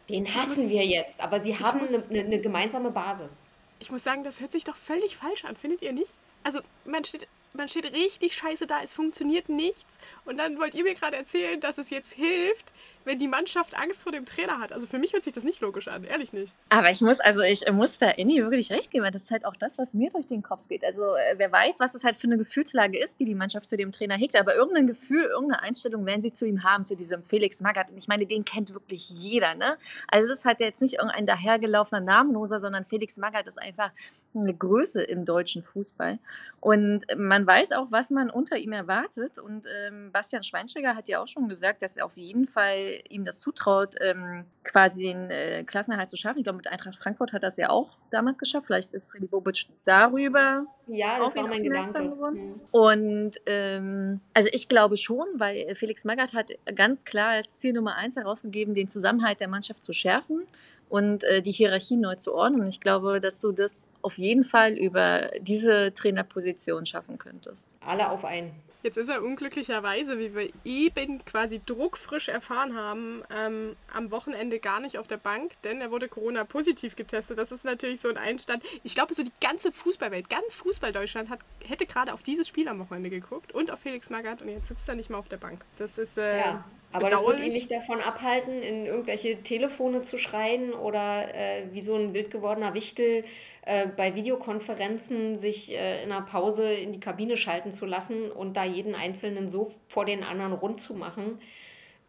den 0.09 0.33
hassen 0.35 0.69
wir 0.69 0.85
jetzt, 0.85 1.21
aber 1.21 1.41
sie 1.41 1.59
haben 1.59 1.81
muss- 1.81 1.93
eine, 1.93 2.05
eine, 2.21 2.21
eine 2.27 2.41
gemeinsame 2.41 2.91
Basis. 2.91 3.43
Ich 3.81 3.91
muss 3.91 4.05
sagen, 4.05 4.23
das 4.25 4.41
hört 4.41 4.53
sich 4.53 4.65
doch 4.65 4.77
völlig 4.77 5.17
falsch 5.17 5.45
an, 5.45 5.57
findet 5.57 5.83
ihr 5.83 5.93
nicht? 5.93 6.13
Also, 6.45 6.61
man 6.85 7.05
steht, 7.05 7.27
man 7.53 7.69
steht 7.69 7.93
richtig 7.93 8.35
scheiße 8.35 8.67
da, 8.67 8.83
es 8.83 8.95
funktioniert 8.95 9.49
nichts. 9.49 9.85
Und 10.25 10.39
dann 10.39 10.59
wollt 10.59 10.75
ihr 10.75 10.85
mir 10.85 10.95
gerade 10.95 11.17
erzählen, 11.17 11.61
dass 11.61 11.79
es 11.79 11.91
jetzt 11.91 12.13
hilft, 12.13 12.73
wenn 13.05 13.19
die 13.19 13.29
Mannschaft 13.29 13.77
Angst 13.77 14.03
vor 14.03 14.13
dem 14.13 14.27
Trainer 14.27 14.59
hat. 14.59 14.73
Also 14.73 14.87
für 14.87 14.99
mich 14.99 15.13
hört 15.13 15.25
sich 15.25 15.33
das 15.33 15.45
nicht 15.45 15.61
logisch 15.61 15.89
an, 15.89 16.05
ehrlich 16.05 16.33
nicht. 16.33 16.53
Aber 16.69 16.91
ich 16.91 17.01
muss, 17.01 17.21
also 17.21 17.41
ich 17.41 17.71
muss 17.73 17.99
da 17.99 18.11
Inni 18.11 18.43
wirklich 18.43 18.71
recht 18.71 18.91
geben, 18.91 19.05
weil 19.05 19.11
das 19.11 19.23
ist 19.23 19.31
halt 19.31 19.45
auch 19.45 19.57
das, 19.57 19.79
was 19.79 19.95
mir 19.95 20.11
durch 20.11 20.27
den 20.27 20.43
Kopf 20.43 20.67
geht. 20.69 20.85
Also 20.85 21.03
äh, 21.03 21.35
wer 21.37 21.51
weiß, 21.51 21.81
was 21.81 21.93
das 21.93 22.05
halt 22.05 22.17
für 22.17 22.27
eine 22.27 22.39
Gefühlslage 22.39 22.99
ist, 22.99 23.21
die 23.21 23.25
die 23.25 23.35
Mannschaft 23.35 23.69
zu 23.69 23.77
dem 23.77 23.93
Trainer 23.93 24.17
hegt, 24.17 24.37
aber 24.37 24.55
irgendein 24.55 24.87
Gefühl, 24.87 25.25
irgendeine 25.25 25.63
Einstellung 25.63 26.07
werden 26.07 26.23
sie 26.23 26.33
zu 26.33 26.47
ihm 26.47 26.63
haben, 26.63 26.85
zu 26.85 26.97
diesem 26.97 27.23
Felix 27.25 27.61
Magath. 27.61 27.91
Und 27.91 27.99
ich 27.99 28.09
meine, 28.09 28.27
den 28.27 28.45
kennt 28.45 28.73
wirklich 28.73 29.11
jeder, 29.11 29.55
ne? 29.55 29.77
Also 30.09 30.29
das 30.29 30.41
ist 30.41 30.45
halt 30.45 30.61
jetzt 30.61 30.83
nicht 30.83 30.95
irgendein 30.95 31.27
dahergelaufener 31.27 32.01
Namenloser, 32.01 32.59
sondern 32.59 32.85
Felix 32.85 33.17
Magath 33.17 33.47
ist 33.47 33.61
einfach 33.61 33.93
eine 34.35 34.55
Größe 34.55 35.03
im 35.03 35.25
deutschen 35.25 35.63
Fußball. 35.63 36.19
Und 36.61 37.05
man 37.17 37.47
weiß 37.47 37.73
auch, 37.73 37.89
was 37.91 38.11
man 38.11 38.31
unter 38.31 38.57
ihm 38.57 38.73
erwartet. 38.73 39.39
Und 39.39 39.67
ähm, 39.87 40.11
Bastian 40.13 40.45
Schweinsteiger 40.45 40.95
hat 40.95 41.09
ja 41.09 41.21
auch 41.21 41.29
schon 41.29 41.49
gesagt, 41.49 41.83
dass 41.83 41.97
er 41.97 42.07
auf 42.07 42.17
jeden 42.17 42.47
Fall 42.47 42.92
ihm 43.09 43.25
das 43.25 43.41
zutraut, 43.41 43.95
ähm, 44.01 44.45
quasi 44.65 45.03
den 45.03 45.31
äh, 45.31 45.65
Klassenerhalt 45.65 46.09
zu 46.09 46.17
schaffen. 46.17 46.39
Ich 46.39 46.45
glaube, 46.45 46.59
mit 46.59 46.69
Eintracht 46.69 46.97
Frankfurt 46.97 47.33
hat 47.33 47.43
das 47.43 47.57
ja 47.57 47.71
auch 47.71 47.99
damals 48.11 48.39
geschafft. 48.39 48.67
Vielleicht 48.67 48.93
ist 48.93 49.11
Freddy 49.11 49.27
Bobic 49.27 49.67
darüber. 49.85 50.67
Ja, 50.87 51.19
das 51.19 51.35
war 51.37 51.47
mein 51.47 51.63
Gedanke. 51.63 52.01
Mhm. 52.01 52.61
Und 52.71 53.33
ähm, 53.47 54.21
also 54.35 54.49
ich 54.53 54.69
glaube 54.69 54.97
schon, 54.97 55.27
weil 55.35 55.75
Felix 55.75 56.05
Magath 56.05 56.35
hat 56.35 56.51
ganz 56.75 57.05
klar 57.05 57.31
als 57.31 57.59
Ziel 57.59 57.73
Nummer 57.73 57.97
eins 57.97 58.17
herausgegeben, 58.17 58.75
den 58.75 58.89
Zusammenhalt 58.89 59.41
der 59.41 59.49
Mannschaft 59.49 59.85
zu 59.85 59.93
schärfen 59.93 60.47
und 60.89 61.25
äh, 61.25 61.43
die 61.43 61.53
Hierarchie 61.53 61.97
neu 61.97 62.17
zu 62.17 62.35
ordnen. 62.35 62.63
Und 62.63 62.69
ich 62.69 62.81
glaube, 62.81 63.21
dass 63.21 63.41
du 63.41 63.53
das 63.53 63.79
auf 64.03 64.19
jeden 64.19 64.45
Fall 64.45 64.73
über 64.73 65.31
diese 65.41 65.95
Trainerposition 65.95 66.87
schaffen 66.87 67.19
könntest. 67.19 67.67
Alle 67.81 68.11
auf 68.11 68.25
einen. 68.25 68.53
Jetzt 68.83 68.97
ist 68.97 69.09
er 69.09 69.23
unglücklicherweise, 69.23 70.19
wie 70.19 70.35
wir 70.35 70.51
eben 70.65 71.25
quasi 71.25 71.61
druckfrisch 71.65 72.29
erfahren 72.29 72.77
haben, 72.77 73.23
ähm, 73.35 73.77
am 73.93 74.11
Wochenende 74.11 74.59
gar 74.59 74.81
nicht 74.81 74.99
auf 74.99 75.07
der 75.07 75.19
Bank, 75.19 75.53
denn 75.63 75.81
er 75.81 75.91
wurde 75.91 76.09
Corona-positiv 76.09 76.97
getestet. 76.97 77.39
Das 77.39 77.53
ist 77.53 77.65
natürlich 77.65 78.01
so 78.01 78.09
ein 78.09 78.17
Einstand. 78.17 78.65
Ich 78.83 78.95
glaube, 78.95 79.15
so 79.15 79.23
die 79.23 79.33
ganze 79.41 79.71
Fußballwelt, 79.71 80.29
ganz 80.29 80.57
Fußball-Deutschland 80.57 81.31
hätte 81.65 81.87
gerade 81.87 82.13
auf 82.13 82.23
dieses 82.23 82.49
Spiel 82.49 82.67
am 82.69 82.81
Wochenende 82.81 83.11
geguckt 83.11 83.53
und 83.53 83.71
auf 83.71 83.79
Felix 83.79 84.11
Magath 84.11 84.43
und 84.43 84.49
jetzt 84.49 84.69
sitzt 84.69 84.89
er 84.89 84.97
nicht 84.97 85.11
mal 85.11 85.19
auf 85.19 85.29
der 85.29 85.37
Bank. 85.37 85.61
Das 85.79 85.99
ist. 85.99 86.19
Äh, 86.19 86.41
ja. 86.41 86.65
Aber 86.93 87.11
das 87.11 87.27
wird 87.27 87.41
ihn 87.41 87.53
nicht 87.53 87.71
davon 87.71 88.01
abhalten, 88.01 88.63
in 88.63 88.87
irgendwelche 88.87 89.43
Telefone 89.43 90.03
zu 90.03 90.19
schreien 90.19 90.73
oder 90.73 91.35
äh, 91.35 91.65
wie 91.73 91.81
so 91.81 91.95
ein 91.97 92.15
wild 92.15 92.31
gewordener 92.31 92.75
Wichtel 92.75 93.25
äh, 93.65 93.87
bei 93.89 94.15
Videokonferenzen 94.15 95.39
sich 95.39 95.73
äh, 95.73 96.03
in 96.03 96.13
einer 96.13 96.23
Pause 96.23 96.73
in 96.73 96.93
die 96.93 97.01
Kabine 97.01 97.37
schalten 97.37 97.73
zu 97.73 97.87
lassen 97.87 98.31
und 98.31 98.57
da 98.57 98.65
jeden 98.65 98.95
Einzelnen 98.95 99.49
so 99.49 99.73
vor 99.89 100.05
den 100.05 100.23
anderen 100.23 100.53
rund 100.53 100.81
zu 100.81 100.95
machen. 100.95 101.39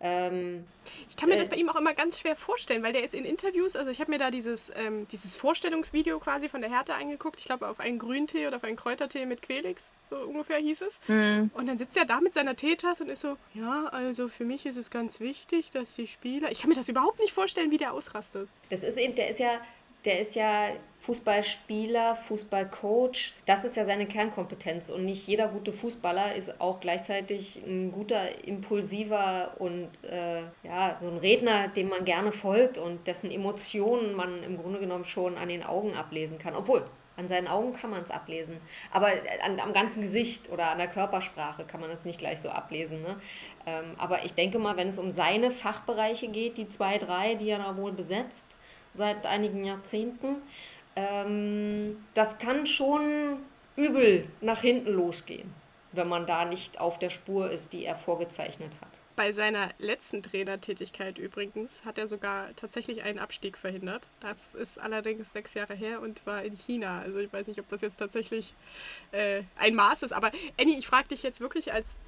Ähm, 0.03 0.65
ich 1.07 1.15
kann 1.15 1.29
mir 1.29 1.35
äh, 1.35 1.39
das 1.39 1.47
bei 1.47 1.55
ihm 1.55 1.69
auch 1.69 1.77
immer 1.77 1.93
ganz 1.93 2.19
schwer 2.19 2.35
vorstellen, 2.35 2.83
weil 2.83 2.91
der 2.91 3.05
ist 3.05 3.13
in 3.13 3.23
Interviews, 3.23 3.77
also 3.77 3.89
ich 3.89 4.01
habe 4.01 4.11
mir 4.11 4.17
da 4.17 4.31
dieses, 4.31 4.69
ähm, 4.75 5.07
dieses 5.07 5.37
Vorstellungsvideo 5.37 6.19
quasi 6.19 6.49
von 6.49 6.59
der 6.59 6.69
Härte 6.69 6.93
angeguckt, 6.93 7.39
ich 7.39 7.45
glaube 7.45 7.69
auf 7.69 7.79
einen 7.79 7.99
Grüntee 7.99 8.45
oder 8.45 8.57
auf 8.57 8.65
einen 8.65 8.75
Kräutertee 8.75 9.25
mit 9.25 9.41
Quelix, 9.41 9.93
so 10.09 10.17
ungefähr 10.17 10.57
hieß 10.57 10.81
es. 10.81 10.99
Mhm. 11.07 11.51
Und 11.53 11.67
dann 11.67 11.77
sitzt 11.77 11.95
er 11.95 12.03
da 12.03 12.19
mit 12.19 12.33
seiner 12.33 12.57
Teetasse 12.57 13.03
und 13.03 13.09
ist 13.09 13.21
so, 13.21 13.37
ja, 13.53 13.85
also 13.85 14.27
für 14.27 14.43
mich 14.43 14.65
ist 14.65 14.75
es 14.75 14.89
ganz 14.89 15.21
wichtig, 15.21 15.71
dass 15.71 15.95
die 15.95 16.07
Spieler, 16.07 16.51
ich 16.51 16.59
kann 16.59 16.69
mir 16.69 16.75
das 16.75 16.89
überhaupt 16.89 17.19
nicht 17.19 17.31
vorstellen, 17.31 17.71
wie 17.71 17.77
der 17.77 17.93
ausrastet. 17.93 18.49
Das 18.69 18.83
ist 18.83 18.97
eben, 18.97 19.15
der 19.15 19.29
ist 19.29 19.39
ja 19.39 19.61
der 20.05 20.19
ist 20.19 20.35
ja 20.35 20.69
Fußballspieler, 21.03 22.15
Fußballcoach. 22.15 23.33
Das 23.45 23.65
ist 23.65 23.75
ja 23.75 23.85
seine 23.85 24.05
Kernkompetenz. 24.05 24.89
Und 24.89 25.05
nicht 25.05 25.27
jeder 25.27 25.49
gute 25.49 25.73
Fußballer 25.73 26.35
ist 26.35 26.61
auch 26.61 26.79
gleichzeitig 26.79 27.61
ein 27.65 27.91
guter, 27.91 28.45
impulsiver 28.45 29.51
und 29.59 29.89
äh, 30.03 30.41
ja, 30.63 30.97
so 31.01 31.09
ein 31.09 31.17
Redner, 31.17 31.67
dem 31.67 31.89
man 31.89 32.05
gerne 32.05 32.31
folgt 32.31 32.77
und 32.77 33.05
dessen 33.05 33.31
Emotionen 33.31 34.13
man 34.15 34.43
im 34.43 34.57
Grunde 34.57 34.79
genommen 34.79 35.03
schon 35.03 35.37
an 35.37 35.49
den 35.49 35.63
Augen 35.63 35.93
ablesen 35.93 36.39
kann. 36.39 36.55
Obwohl, 36.55 36.85
an 37.17 37.27
seinen 37.27 37.47
Augen 37.47 37.73
kann 37.73 37.89
man 37.89 38.01
es 38.01 38.09
ablesen. 38.09 38.61
Aber 38.91 39.07
an, 39.43 39.59
am 39.59 39.73
ganzen 39.73 40.01
Gesicht 40.01 40.49
oder 40.49 40.71
an 40.71 40.77
der 40.77 40.87
Körpersprache 40.87 41.65
kann 41.65 41.81
man 41.81 41.89
es 41.91 42.05
nicht 42.05 42.19
gleich 42.19 42.39
so 42.39 42.49
ablesen. 42.49 43.01
Ne? 43.01 43.17
Ähm, 43.65 43.95
aber 43.97 44.23
ich 44.23 44.33
denke 44.33 44.57
mal, 44.57 44.77
wenn 44.77 44.87
es 44.87 44.99
um 44.99 45.11
seine 45.11 45.51
Fachbereiche 45.51 46.29
geht, 46.29 46.57
die 46.57 46.69
zwei, 46.69 46.97
drei, 46.97 47.35
die 47.35 47.49
er 47.49 47.59
da 47.59 47.75
wohl 47.77 47.91
besetzt, 47.91 48.57
seit 48.93 49.25
einigen 49.25 49.65
Jahrzehnten. 49.65 50.37
Ähm, 50.95 52.03
das 52.13 52.37
kann 52.37 52.67
schon 52.67 53.39
übel 53.75 54.27
nach 54.41 54.61
hinten 54.61 54.91
losgehen, 54.91 55.53
wenn 55.91 56.07
man 56.07 56.27
da 56.27 56.45
nicht 56.45 56.79
auf 56.79 56.99
der 56.99 57.09
Spur 57.09 57.49
ist, 57.49 57.73
die 57.73 57.85
er 57.85 57.95
vorgezeichnet 57.95 58.73
hat. 58.81 59.01
Bei 59.15 59.31
seiner 59.31 59.69
letzten 59.77 60.23
Trainertätigkeit 60.23 61.19
übrigens 61.19 61.85
hat 61.85 61.99
er 61.99 62.07
sogar 62.07 62.55
tatsächlich 62.55 63.03
einen 63.03 63.19
Abstieg 63.19 63.57
verhindert. 63.59 64.07
Das 64.19 64.55
ist 64.55 64.79
allerdings 64.79 65.31
sechs 65.31 65.53
Jahre 65.53 65.75
her 65.75 66.01
und 66.01 66.25
war 66.25 66.43
in 66.43 66.55
China. 66.55 66.99
Also 66.99 67.19
ich 67.19 67.31
weiß 67.31 67.47
nicht, 67.47 67.59
ob 67.59 67.67
das 67.67 67.81
jetzt 67.81 67.97
tatsächlich 67.97 68.55
äh, 69.11 69.43
ein 69.55 69.75
Maß 69.75 70.01
ist. 70.01 70.13
Aber 70.13 70.31
Annie, 70.59 70.77
ich 70.77 70.87
frage 70.87 71.09
dich 71.09 71.21
jetzt 71.21 71.41
wirklich 71.41 71.73
als 71.73 71.99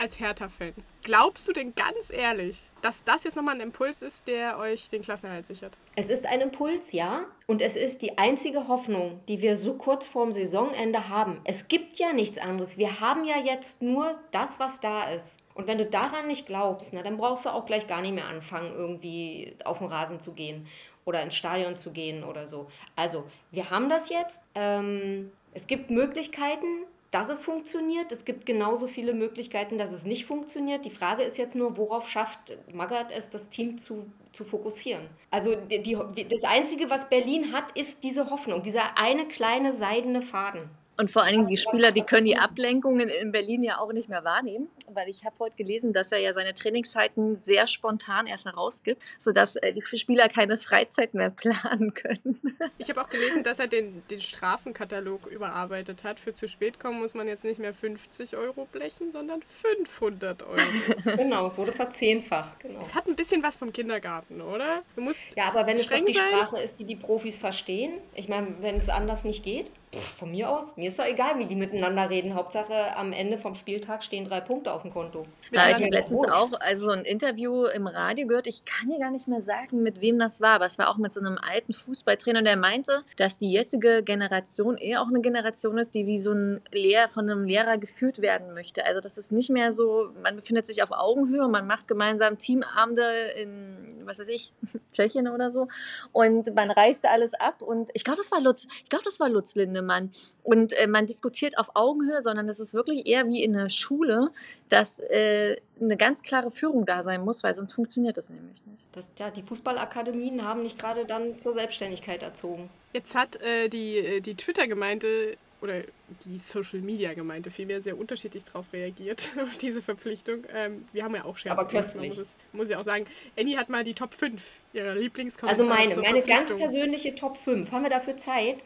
als 0.00 0.18
Hertha-Fan, 0.18 0.72
glaubst 1.02 1.46
du 1.46 1.52
denn 1.52 1.74
ganz 1.74 2.10
ehrlich, 2.10 2.58
dass 2.80 3.04
das 3.04 3.24
jetzt 3.24 3.36
nochmal 3.36 3.56
ein 3.56 3.60
Impuls 3.60 4.00
ist, 4.00 4.26
der 4.26 4.58
euch 4.58 4.88
den 4.88 5.02
Klassenerhalt 5.02 5.46
sichert? 5.46 5.76
Es 5.94 6.08
ist 6.08 6.26
ein 6.26 6.40
Impuls, 6.40 6.92
ja. 6.92 7.26
Und 7.46 7.60
es 7.60 7.76
ist 7.76 8.00
die 8.00 8.16
einzige 8.16 8.66
Hoffnung, 8.66 9.20
die 9.28 9.42
wir 9.42 9.56
so 9.56 9.74
kurz 9.74 10.06
vorm 10.06 10.32
Saisonende 10.32 11.08
haben. 11.08 11.40
Es 11.44 11.68
gibt 11.68 11.98
ja 11.98 12.12
nichts 12.14 12.38
anderes. 12.38 12.78
Wir 12.78 13.00
haben 13.00 13.24
ja 13.24 13.36
jetzt 13.36 13.82
nur 13.82 14.18
das, 14.30 14.58
was 14.58 14.80
da 14.80 15.10
ist. 15.12 15.38
Und 15.54 15.66
wenn 15.66 15.76
du 15.76 15.84
daran 15.84 16.26
nicht 16.26 16.46
glaubst, 16.46 16.94
na, 16.94 17.02
dann 17.02 17.18
brauchst 17.18 17.44
du 17.44 17.50
auch 17.50 17.66
gleich 17.66 17.86
gar 17.86 18.00
nicht 18.00 18.14
mehr 18.14 18.26
anfangen, 18.26 18.72
irgendwie 18.74 19.54
auf 19.64 19.78
den 19.78 19.88
Rasen 19.88 20.20
zu 20.20 20.32
gehen 20.32 20.66
oder 21.04 21.22
ins 21.22 21.34
Stadion 21.34 21.76
zu 21.76 21.90
gehen 21.90 22.24
oder 22.24 22.46
so. 22.46 22.68
Also, 22.96 23.26
wir 23.50 23.68
haben 23.68 23.90
das 23.90 24.08
jetzt. 24.08 24.40
Ähm, 24.54 25.30
es 25.52 25.66
gibt 25.66 25.90
Möglichkeiten, 25.90 26.86
dass 27.10 27.28
es 27.28 27.42
funktioniert. 27.42 28.12
Es 28.12 28.24
gibt 28.24 28.46
genauso 28.46 28.86
viele 28.86 29.14
Möglichkeiten, 29.14 29.78
dass 29.78 29.92
es 29.92 30.04
nicht 30.04 30.26
funktioniert. 30.26 30.84
Die 30.84 30.90
Frage 30.90 31.22
ist 31.22 31.38
jetzt 31.38 31.56
nur, 31.56 31.76
worauf 31.76 32.08
schafft 32.08 32.56
Magath 32.72 33.12
es, 33.12 33.28
das 33.28 33.48
Team 33.48 33.78
zu, 33.78 34.10
zu 34.32 34.44
fokussieren? 34.44 35.08
Also 35.30 35.56
die, 35.56 35.82
die, 35.82 35.96
das 35.96 36.44
Einzige, 36.44 36.88
was 36.88 37.08
Berlin 37.08 37.52
hat, 37.52 37.76
ist 37.76 38.04
diese 38.04 38.30
Hoffnung, 38.30 38.62
dieser 38.62 38.96
eine 38.96 39.26
kleine 39.26 39.72
seidene 39.72 40.22
Faden. 40.22 40.70
Und 41.00 41.10
vor 41.10 41.22
allen 41.22 41.32
Dingen 41.32 41.48
die 41.48 41.56
Spieler, 41.56 41.92
die 41.92 42.02
können 42.02 42.26
die 42.26 42.36
Ablenkungen 42.36 43.08
in 43.08 43.32
Berlin 43.32 43.62
ja 43.62 43.78
auch 43.78 43.90
nicht 43.90 44.10
mehr 44.10 44.22
wahrnehmen, 44.22 44.68
weil 44.86 45.08
ich 45.08 45.24
habe 45.24 45.34
heute 45.38 45.56
gelesen, 45.56 45.94
dass 45.94 46.12
er 46.12 46.18
ja 46.18 46.34
seine 46.34 46.52
Trainingszeiten 46.52 47.36
sehr 47.36 47.66
spontan 47.68 48.26
erst 48.26 48.44
herausgibt, 48.44 49.00
sodass 49.16 49.56
äh, 49.56 49.72
die 49.72 49.80
Spieler 49.80 50.28
keine 50.28 50.58
Freizeit 50.58 51.14
mehr 51.14 51.30
planen 51.36 51.94
können. 51.94 52.38
Ich 52.76 52.90
habe 52.90 53.00
auch 53.00 53.08
gelesen, 53.08 53.42
dass 53.44 53.58
er 53.58 53.66
den, 53.66 54.02
den 54.10 54.20
Strafenkatalog 54.20 55.26
überarbeitet 55.28 56.04
hat. 56.04 56.20
Für 56.20 56.34
zu 56.34 56.50
spät 56.50 56.78
kommen 56.78 57.00
muss 57.00 57.14
man 57.14 57.26
jetzt 57.28 57.44
nicht 57.44 57.60
mehr 57.60 57.72
50 57.72 58.36
Euro 58.36 58.66
blechen, 58.70 59.10
sondern 59.10 59.40
500 59.42 60.42
Euro. 60.42 60.58
genau, 61.16 61.46
es 61.46 61.56
wurde 61.56 61.72
verzehnfacht. 61.72 62.60
Genau. 62.60 62.78
Es 62.82 62.94
hat 62.94 63.06
ein 63.06 63.16
bisschen 63.16 63.42
was 63.42 63.56
vom 63.56 63.72
Kindergarten, 63.72 64.42
oder? 64.42 64.82
Du 64.96 65.00
musst 65.00 65.34
ja, 65.34 65.44
aber 65.44 65.66
wenn 65.66 65.78
es 65.78 65.88
doch 65.88 66.04
die 66.04 66.12
sein. 66.12 66.28
Sprache 66.28 66.60
ist, 66.60 66.78
die 66.78 66.84
die 66.84 66.96
Profis 66.96 67.38
verstehen, 67.38 67.94
ich 68.14 68.28
meine, 68.28 68.48
wenn 68.60 68.76
es 68.76 68.90
anders 68.90 69.24
nicht 69.24 69.42
geht, 69.42 69.70
pff, 69.92 70.18
von 70.18 70.30
mir 70.30 70.50
aus, 70.50 70.76
mir 70.76 70.88
ist 70.88 70.98
doch 70.98 71.04
egal, 71.04 71.38
wie 71.38 71.46
die 71.46 71.54
miteinander 71.54 72.08
reden. 72.10 72.34
Hauptsache, 72.34 72.96
am 72.96 73.12
Ende 73.12 73.38
vom 73.38 73.54
Spieltag 73.54 74.02
stehen 74.02 74.26
drei 74.26 74.40
Punkte 74.40 74.72
auf 74.72 74.82
dem 74.82 74.92
Konto. 74.92 75.24
Ja, 75.50 75.68
ich 75.68 75.76
habe 75.76 75.88
letztens 75.90 76.28
auch 76.30 76.52
also 76.60 76.90
ein 76.90 77.04
Interview 77.04 77.64
im 77.66 77.86
Radio 77.86 78.26
gehört. 78.26 78.46
Ich 78.46 78.64
kann 78.64 78.88
dir 78.88 78.98
gar 78.98 79.10
nicht 79.10 79.26
mehr 79.26 79.42
sagen, 79.42 79.82
mit 79.82 80.00
wem 80.00 80.18
das 80.18 80.40
war, 80.40 80.54
aber 80.54 80.66
es 80.66 80.78
war 80.78 80.88
auch 80.88 80.96
mit 80.96 81.12
so 81.12 81.20
einem 81.20 81.38
alten 81.38 81.72
Fußballtrainer, 81.72 82.42
der 82.42 82.56
meinte, 82.56 83.02
dass 83.16 83.36
die 83.36 83.50
jetzige 83.50 84.02
Generation 84.02 84.76
eher 84.76 85.02
auch 85.02 85.08
eine 85.08 85.20
Generation 85.20 85.78
ist, 85.78 85.94
die 85.94 86.06
wie 86.06 86.18
so 86.18 86.32
ein 86.32 86.60
Lehr 86.72 87.08
von 87.08 87.28
einem 87.28 87.44
Lehrer 87.44 87.78
geführt 87.78 88.20
werden 88.20 88.54
möchte. 88.54 88.86
Also 88.86 89.00
das 89.00 89.18
ist 89.18 89.32
nicht 89.32 89.50
mehr 89.50 89.72
so, 89.72 90.10
man 90.22 90.36
befindet 90.36 90.66
sich 90.66 90.82
auf 90.82 90.92
Augenhöhe, 90.92 91.48
man 91.48 91.66
macht 91.66 91.88
gemeinsam 91.88 92.38
Teamabende 92.38 93.04
in, 93.36 93.89
was 94.10 94.18
weiß 94.18 94.28
ich, 94.28 94.52
Tschechien 94.92 95.28
oder 95.28 95.50
so 95.50 95.68
und 96.12 96.54
man 96.54 96.70
reißt 96.70 97.06
alles 97.06 97.32
ab 97.34 97.62
und 97.62 97.90
ich 97.94 98.04
glaube, 98.04 98.18
das 98.18 98.30
war 98.30 98.40
Lutz, 98.40 98.66
ich 98.82 98.88
glaube, 98.90 99.04
das 99.04 99.20
war 99.20 99.28
Lutz 99.28 99.54
Lindemann 99.54 100.10
und 100.42 100.72
äh, 100.72 100.86
man 100.86 101.06
diskutiert 101.06 101.56
auf 101.56 101.70
Augenhöhe, 101.74 102.20
sondern 102.20 102.48
es 102.48 102.60
ist 102.60 102.74
wirklich 102.74 103.06
eher 103.06 103.26
wie 103.26 103.42
in 103.42 103.52
der 103.52 103.70
Schule, 103.70 104.30
dass 104.68 104.98
äh, 104.98 105.56
eine 105.80 105.96
ganz 105.96 106.22
klare 106.22 106.50
Führung 106.50 106.86
da 106.86 107.02
sein 107.02 107.24
muss, 107.24 107.42
weil 107.42 107.54
sonst 107.54 107.72
funktioniert 107.72 108.16
das 108.16 108.28
nämlich 108.28 108.64
nicht. 108.66 108.84
Das, 108.92 109.08
ja, 109.18 109.30
die 109.30 109.42
Fußballakademien 109.42 110.44
haben 110.44 110.62
nicht 110.62 110.78
gerade 110.78 111.06
dann 111.06 111.38
zur 111.38 111.54
Selbstständigkeit 111.54 112.22
erzogen. 112.22 112.68
Jetzt 112.92 113.14
hat 113.14 113.40
äh, 113.40 113.68
die, 113.68 113.98
äh, 113.98 114.20
die 114.20 114.34
Twitter-Gemeinde 114.34 115.36
oder 115.62 115.82
die 116.24 116.38
Social 116.38 116.80
Media 116.80 117.12
Gemeinde 117.14 117.50
vielmehr 117.50 117.82
sehr 117.82 117.98
unterschiedlich 117.98 118.44
darauf 118.44 118.72
reagiert, 118.72 119.30
auf 119.42 119.56
diese 119.58 119.82
Verpflichtung. 119.82 120.44
Ähm, 120.52 120.84
wir 120.92 121.04
haben 121.04 121.14
ja 121.14 121.24
auch 121.24 121.36
Scherz. 121.36 121.58
Aber 121.58 121.68
köstlich. 121.68 122.16
Muss, 122.16 122.34
muss 122.52 122.70
ich 122.70 122.76
auch 122.76 122.84
sagen. 122.84 123.06
Annie 123.38 123.56
hat 123.56 123.68
mal 123.68 123.84
die 123.84 123.94
Top 123.94 124.14
5 124.14 124.42
ihrer 124.72 124.94
Lieblingskommentare. 124.94 125.70
Also 125.70 125.92
meine, 125.92 126.00
meine 126.00 126.22
ganz 126.22 126.54
persönliche 126.54 127.14
Top 127.14 127.36
5. 127.36 127.70
Haben 127.70 127.82
wir 127.82 127.90
dafür 127.90 128.16
Zeit? 128.16 128.58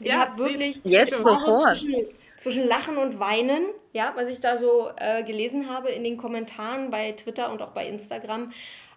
Ich 0.00 0.08
ja, 0.08 0.18
habe 0.18 0.38
wirklich 0.38 0.80
jetzt 0.84 1.16
sofort. 1.16 1.78
Zwischen, 1.78 2.06
zwischen, 2.36 2.68
Lachen 2.68 2.98
und 2.98 3.18
Weinen, 3.18 3.70
ja, 3.92 4.12
was 4.14 4.28
ich 4.28 4.40
da 4.40 4.56
so 4.56 4.90
äh, 4.96 5.22
gelesen 5.24 5.68
habe 5.70 5.90
in 5.90 6.04
den 6.04 6.16
Kommentaren 6.16 6.90
bei 6.90 7.12
Twitter 7.12 7.50
und 7.50 7.62
auch 7.62 7.70
bei 7.70 7.88
Instagram. 7.88 8.52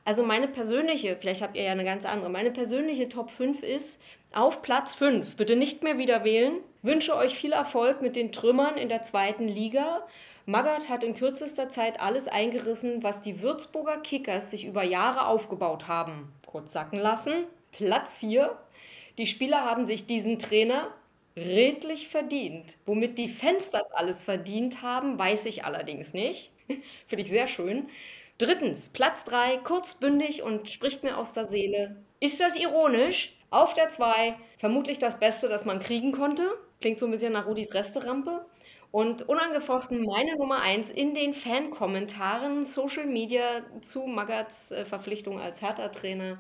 Also 0.06 0.24
meine 0.24 0.48
persönliche, 0.48 1.18
vielleicht 1.20 1.41
habt 1.41 1.56
ihr 1.56 1.63
ja 1.63 1.72
eine 1.72 1.84
ganz 1.84 2.06
andere, 2.06 2.29
meine 2.29 2.51
persönliche 2.51 3.10
Top 3.10 3.32
5 3.32 3.63
ist 3.63 4.01
auf 4.34 4.62
Platz 4.62 4.96
5, 4.96 5.36
bitte 5.36 5.56
nicht 5.56 5.84
mehr 5.84 5.98
wieder 5.98 6.24
wählen. 6.24 6.60
Wünsche 6.82 7.16
euch 7.18 7.36
viel 7.36 7.52
Erfolg 7.52 8.02
mit 8.02 8.16
den 8.16 8.32
Trümmern 8.32 8.78
in 8.78 8.88
der 8.88 9.02
zweiten 9.02 9.50
Liga. 9.50 10.08
Magath 10.46 10.88
hat 10.88 11.04
in 11.04 11.14
kürzester 11.14 11.68
Zeit 11.68 12.00
alles 12.00 12.30
eingerissen, 12.30 13.04
was 13.04 13.20
die 13.20 13.42
Würzburger 13.42 13.98
Kickers 13.98 14.50
sich 14.50 14.66
über 14.66 14.84
Jahre 14.84 15.28
aufgebaut 15.28 15.90
haben. 15.90 16.32
Kurz 16.46 16.72
sacken 16.72 16.98
lassen. 16.98 17.44
Platz 17.74 18.20
4, 18.20 18.58
die 19.18 19.28
Spieler 19.28 19.66
haben 19.66 19.84
sich 19.84 20.06
diesen 20.06 20.40
Trainer 20.40 20.88
redlich 21.36 22.08
verdient. 22.08 22.78
Womit 22.86 23.18
die 23.18 23.30
Fans 23.30 23.72
das 23.72 23.92
alles 23.92 24.24
verdient 24.24 24.82
haben, 24.82 25.20
weiß 25.20 25.46
ich 25.48 25.66
allerdings 25.66 26.14
nicht. 26.14 26.52
Finde 27.08 27.24
ich 27.24 27.30
sehr 27.30 27.48
schön. 27.48 27.90
Drittens, 28.38 28.88
Platz 28.88 29.26
3, 29.26 29.58
kurzbündig 29.58 30.44
und 30.44 30.70
spricht 30.70 31.04
mir 31.04 31.18
aus 31.18 31.34
der 31.34 31.46
Seele. 31.46 31.98
Ist 32.22 32.40
das 32.40 32.56
ironisch? 32.56 33.36
Auf 33.52 33.74
der 33.74 33.90
2, 33.90 34.36
vermutlich 34.58 34.98
das 34.98 35.20
Beste, 35.20 35.50
das 35.50 35.66
man 35.66 35.80
kriegen 35.80 36.14
konnte. 36.14 36.50
Klingt 36.82 36.98
so 37.00 37.06
ein 37.06 37.12
bisschen 37.12 37.34
nach 37.34 37.46
Rudis 37.46 37.74
Resterampe. 37.74 38.46
Und 38.92 39.28
unangefochten 39.30 40.04
meine 40.04 40.36
Nummer 40.38 40.62
1 40.62 40.90
in 40.90 41.14
den 41.14 41.34
Fan-Kommentaren, 41.34 42.64
Social 42.64 43.06
Media 43.06 43.62
zu 43.82 44.08
Magats 44.08 44.72
äh, 44.72 44.84
Verpflichtung 44.84 45.40
als 45.40 45.62
Hertha-Trainer. 45.62 46.40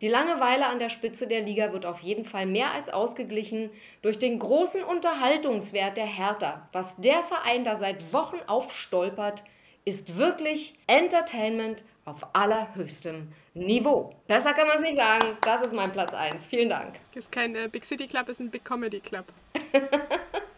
Die 0.00 0.08
Langeweile 0.08 0.66
an 0.66 0.78
der 0.78 0.88
Spitze 0.88 1.26
der 1.26 1.42
Liga 1.42 1.72
wird 1.72 1.86
auf 1.86 2.00
jeden 2.00 2.24
Fall 2.24 2.46
mehr 2.46 2.72
als 2.72 2.88
ausgeglichen 2.88 3.70
durch 4.02 4.18
den 4.18 4.38
großen 4.38 4.84
Unterhaltungswert 4.84 5.96
der 5.96 6.06
Hertha. 6.06 6.68
Was 6.72 6.96
der 6.96 7.22
Verein 7.24 7.64
da 7.64 7.74
seit 7.76 8.12
Wochen 8.12 8.38
aufstolpert, 8.46 9.42
ist 9.84 10.16
wirklich 10.16 10.74
Entertainment 10.86 11.84
auf 12.10 12.26
allerhöchstem 12.34 13.28
Niveau. 13.54 14.14
Besser 14.26 14.52
kann 14.52 14.66
man 14.68 14.76
es 14.76 14.82
nicht 14.82 14.96
sagen. 14.96 15.36
Das 15.42 15.62
ist 15.62 15.72
mein 15.74 15.92
Platz 15.92 16.12
1. 16.12 16.46
Vielen 16.46 16.68
Dank. 16.68 16.94
Das 17.14 17.24
ist 17.24 17.32
kein 17.32 17.54
äh, 17.54 17.68
Big 17.70 17.84
City 17.84 18.06
Club, 18.06 18.26
das 18.26 18.38
ist 18.38 18.46
ein 18.46 18.50
Big 18.50 18.64
Comedy 18.64 19.00
Club. 19.00 19.24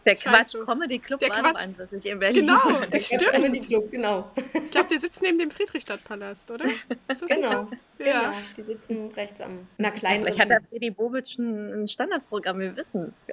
Der 0.05 0.15
Quatsch 0.17 0.53
Comedy 0.65 0.99
Club 0.99 1.21
der 1.21 1.29
war 1.29 1.41
Quatsch. 1.53 1.63
ansässig 1.63 2.05
in 2.07 2.19
Berlin. 2.19 2.45
Genau, 2.45 2.59
Der 2.79 2.87
das 2.89 3.05
stimmt. 3.05 3.23
Comedy 3.31 3.61
Club, 3.61 3.89
genau. 3.89 4.29
Ich 4.35 4.69
glaube, 4.71 4.89
der 4.89 4.99
sitzt 4.99 5.21
neben 5.21 5.39
dem 5.39 5.49
Friedrichstadtpalast, 5.49 6.51
oder? 6.51 6.65
Das 7.07 7.21
Genau. 7.21 7.47
so? 7.49 8.03
Ja. 8.03 8.23
Genau. 8.23 8.35
Die 8.57 8.63
sitzen 8.63 9.07
rechts 9.15 9.39
am 9.39 9.65
einer 9.77 9.91
kleinen. 9.91 10.25
Vielleicht 10.25 10.41
hat 10.41 10.49
der 10.49 10.59
Freddy 10.69 10.89
Bobic 10.91 11.37
ein 11.39 11.83
ein 11.83 11.87
Standardprogramm, 11.87 12.59
wir 12.59 12.75
wissen 12.75 13.03
es. 13.07 13.25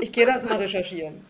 Ich 0.00 0.10
gehe 0.10 0.26
das 0.26 0.44
mal 0.44 0.56
recherchieren. 0.56 1.24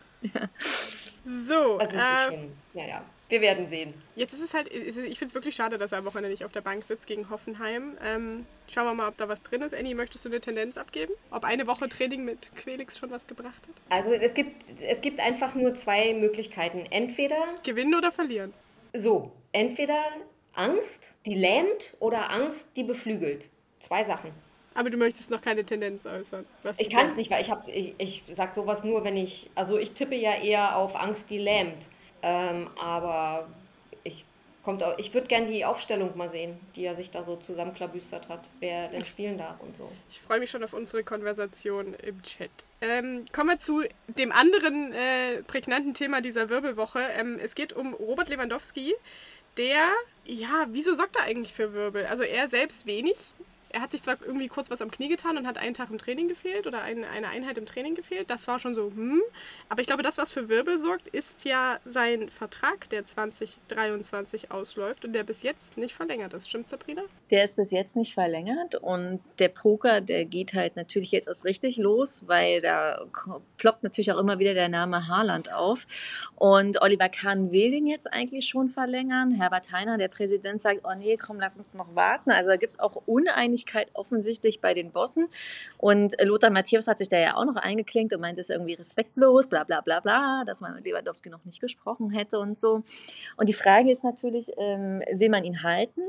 So, 1.23 1.77
Also 1.77 1.95
es 1.97 2.03
ist 2.03 2.27
äh, 2.27 2.31
schon. 2.31 2.51
Naja, 2.73 3.03
wir 3.31 3.41
werden 3.41 3.67
sehen. 3.67 3.93
jetzt 4.15 4.33
ist 4.33 4.41
es 4.41 4.53
halt, 4.53 4.67
ich 4.67 4.93
finde 4.93 5.25
es 5.25 5.33
wirklich 5.33 5.55
schade, 5.55 5.77
dass 5.77 5.91
er 5.91 5.99
am 5.99 6.05
Wochenende 6.05 6.29
nicht 6.29 6.45
auf 6.45 6.51
der 6.51 6.61
Bank 6.61 6.83
sitzt 6.83 7.07
gegen 7.07 7.29
Hoffenheim. 7.29 7.97
Ähm, 8.03 8.45
schauen 8.69 8.85
wir 8.85 8.93
mal, 8.93 9.07
ob 9.07 9.17
da 9.17 9.27
was 9.27 9.41
drin 9.41 9.61
ist. 9.61 9.73
Annie, 9.73 9.95
möchtest 9.95 10.25
du 10.25 10.29
eine 10.29 10.41
Tendenz 10.41 10.77
abgeben? 10.77 11.13
Ob 11.31 11.43
eine 11.43 11.65
Woche 11.67 11.89
Training 11.89 12.25
mit 12.25 12.51
Quelix 12.55 12.97
schon 12.99 13.09
was 13.09 13.25
gebracht 13.27 13.67
hat? 13.67 13.75
Also 13.89 14.11
es 14.11 14.33
gibt, 14.33 14.55
es 14.81 15.01
gibt 15.01 15.19
einfach 15.19 15.55
nur 15.55 15.73
zwei 15.73 16.13
Möglichkeiten. 16.13 16.85
Entweder 16.89 17.37
Gewinnen 17.63 17.95
oder 17.95 18.11
verlieren? 18.11 18.53
so, 18.93 19.31
entweder 19.51 20.03
Angst, 20.53 21.13
die 21.25 21.35
lähmt, 21.35 21.95
oder 21.99 22.29
Angst, 22.29 22.69
die 22.75 22.83
beflügelt. 22.83 23.49
Zwei 23.79 24.03
Sachen. 24.03 24.31
Aber 24.73 24.89
du 24.89 24.97
möchtest 24.97 25.31
noch 25.31 25.41
keine 25.41 25.65
Tendenz 25.65 26.05
äußern. 26.05 26.45
was 26.63 26.79
Ich 26.79 26.89
kann 26.89 27.07
es 27.07 27.15
nicht, 27.17 27.29
weil 27.29 27.41
ich 27.41 27.51
ich, 27.67 27.95
ich 27.97 28.23
sag 28.29 28.55
sowas 28.55 28.83
nur, 28.83 29.03
wenn 29.03 29.17
ich, 29.17 29.49
also 29.55 29.77
ich 29.77 29.91
tippe 29.91 30.15
ja 30.15 30.33
eher 30.33 30.77
auf 30.77 30.95
Angst, 30.95 31.29
die 31.29 31.39
lähmt. 31.39 31.89
Ähm, 32.23 32.69
aber 32.79 33.47
ich 34.03 34.25
kommt, 34.63 34.83
auch- 34.83 34.97
ich 34.99 35.13
würde 35.13 35.27
gern 35.27 35.47
die 35.47 35.65
Aufstellung 35.65 36.15
mal 36.15 36.29
sehen, 36.29 36.59
die 36.75 36.83
er 36.85 36.93
sich 36.93 37.09
da 37.09 37.23
so 37.23 37.35
zusammenklabüstert 37.35 38.29
hat, 38.29 38.49
wer 38.59 38.89
denn 38.89 39.03
spielen 39.05 39.37
darf 39.37 39.59
und 39.59 39.75
so. 39.75 39.91
Ich 40.11 40.19
freue 40.21 40.39
mich 40.39 40.51
schon 40.51 40.63
auf 40.63 40.73
unsere 40.73 41.03
Konversation 41.03 41.95
im 41.95 42.21
Chat. 42.21 42.51
Ähm, 42.81 43.25
kommen 43.31 43.49
wir 43.49 43.57
zu 43.57 43.83
dem 44.07 44.31
anderen 44.31 44.93
äh, 44.93 45.41
prägnanten 45.43 45.93
Thema 45.95 46.21
dieser 46.21 46.49
Wirbelwoche. 46.49 46.99
Ähm, 47.17 47.39
es 47.41 47.55
geht 47.55 47.73
um 47.73 47.93
Robert 47.95 48.29
Lewandowski, 48.29 48.93
der, 49.57 49.89
ja, 50.25 50.65
wieso 50.69 50.93
sorgt 50.93 51.15
er 51.15 51.23
eigentlich 51.23 51.53
für 51.53 51.73
Wirbel? 51.73 52.05
Also 52.05 52.23
er 52.23 52.47
selbst 52.47 52.85
wenig. 52.85 53.17
Er 53.73 53.81
hat 53.81 53.91
sich 53.91 54.03
zwar 54.03 54.17
irgendwie 54.21 54.47
kurz 54.47 54.69
was 54.69 54.81
am 54.81 54.91
Knie 54.91 55.07
getan 55.07 55.37
und 55.37 55.47
hat 55.47 55.57
einen 55.57 55.73
Tag 55.73 55.89
im 55.89 55.97
Training 55.97 56.27
gefehlt 56.27 56.67
oder 56.67 56.81
ein, 56.81 57.03
eine 57.03 57.29
Einheit 57.29 57.57
im 57.57 57.65
Training 57.65 57.95
gefehlt. 57.95 58.29
Das 58.29 58.47
war 58.47 58.59
schon 58.59 58.75
so, 58.75 58.91
hm. 58.93 59.21
Aber 59.69 59.81
ich 59.81 59.87
glaube, 59.87 60.03
das, 60.03 60.17
was 60.17 60.31
für 60.31 60.49
Wirbel 60.49 60.77
sorgt, 60.77 61.07
ist 61.07 61.45
ja 61.45 61.79
sein 61.85 62.29
Vertrag, 62.29 62.89
der 62.89 63.05
2023 63.05 64.51
ausläuft 64.51 65.05
und 65.05 65.13
der 65.13 65.23
bis 65.23 65.43
jetzt 65.43 65.77
nicht 65.77 65.93
verlängert 65.93 66.33
ist. 66.33 66.49
Stimmt, 66.49 66.67
Sabrina? 66.67 67.03
Der 67.29 67.45
ist 67.45 67.55
bis 67.55 67.71
jetzt 67.71 67.95
nicht 67.95 68.13
verlängert 68.13 68.75
und 68.75 69.21
der 69.39 69.49
Poker, 69.49 70.01
der 70.01 70.25
geht 70.25 70.53
halt 70.53 70.75
natürlich 70.75 71.11
jetzt 71.11 71.27
erst 71.27 71.45
richtig 71.45 71.77
los, 71.77 72.23
weil 72.27 72.61
da 72.61 73.05
ploppt 73.57 73.83
natürlich 73.83 74.11
auch 74.11 74.19
immer 74.19 74.39
wieder 74.39 74.53
der 74.53 74.69
Name 74.69 75.07
Haaland 75.07 75.53
auf. 75.53 75.87
Und 76.35 76.81
Oliver 76.81 77.09
Kahn 77.09 77.51
will 77.51 77.71
den 77.71 77.87
jetzt 77.87 78.11
eigentlich 78.11 78.47
schon 78.47 78.67
verlängern. 78.67 79.31
Herbert 79.31 79.71
Heiner, 79.71 79.97
der 79.97 80.07
Präsident, 80.07 80.61
sagt, 80.61 80.81
oh 80.83 80.95
nee, 80.97 81.17
komm, 81.17 81.39
lass 81.39 81.57
uns 81.57 81.73
noch 81.73 81.95
warten. 81.95 82.31
Also 82.31 82.49
da 82.49 82.57
gibt 82.57 82.73
es 82.73 82.79
auch 82.79 83.03
Uneinigkeit 83.61 83.89
offensichtlich 83.93 84.61
bei 84.61 84.73
den 84.73 84.91
Bossen. 84.91 85.27
Und 85.77 86.19
äh, 86.19 86.25
Lothar 86.25 86.49
Matthäus 86.49 86.87
hat 86.87 86.97
sich 86.97 87.09
da 87.09 87.19
ja 87.19 87.35
auch 87.35 87.45
noch 87.45 87.55
eingeklinkt 87.55 88.13
und 88.13 88.21
meint, 88.21 88.37
es 88.39 88.49
ist 88.49 88.55
irgendwie 88.55 88.73
respektlos, 88.73 89.47
bla 89.47 89.63
bla 89.63 89.81
bla 89.81 89.99
bla, 89.99 90.43
dass 90.45 90.61
man 90.61 90.73
mit 90.75 90.85
Lewandowski 90.85 91.29
noch 91.29 91.45
nicht 91.45 91.61
gesprochen 91.61 92.11
hätte 92.11 92.39
und 92.39 92.59
so. 92.59 92.83
Und 93.37 93.49
die 93.49 93.53
Frage 93.53 93.91
ist 93.91 94.03
natürlich, 94.03 94.51
ähm, 94.57 95.01
will 95.11 95.29
man 95.29 95.43
ihn 95.43 95.63
halten? 95.63 96.01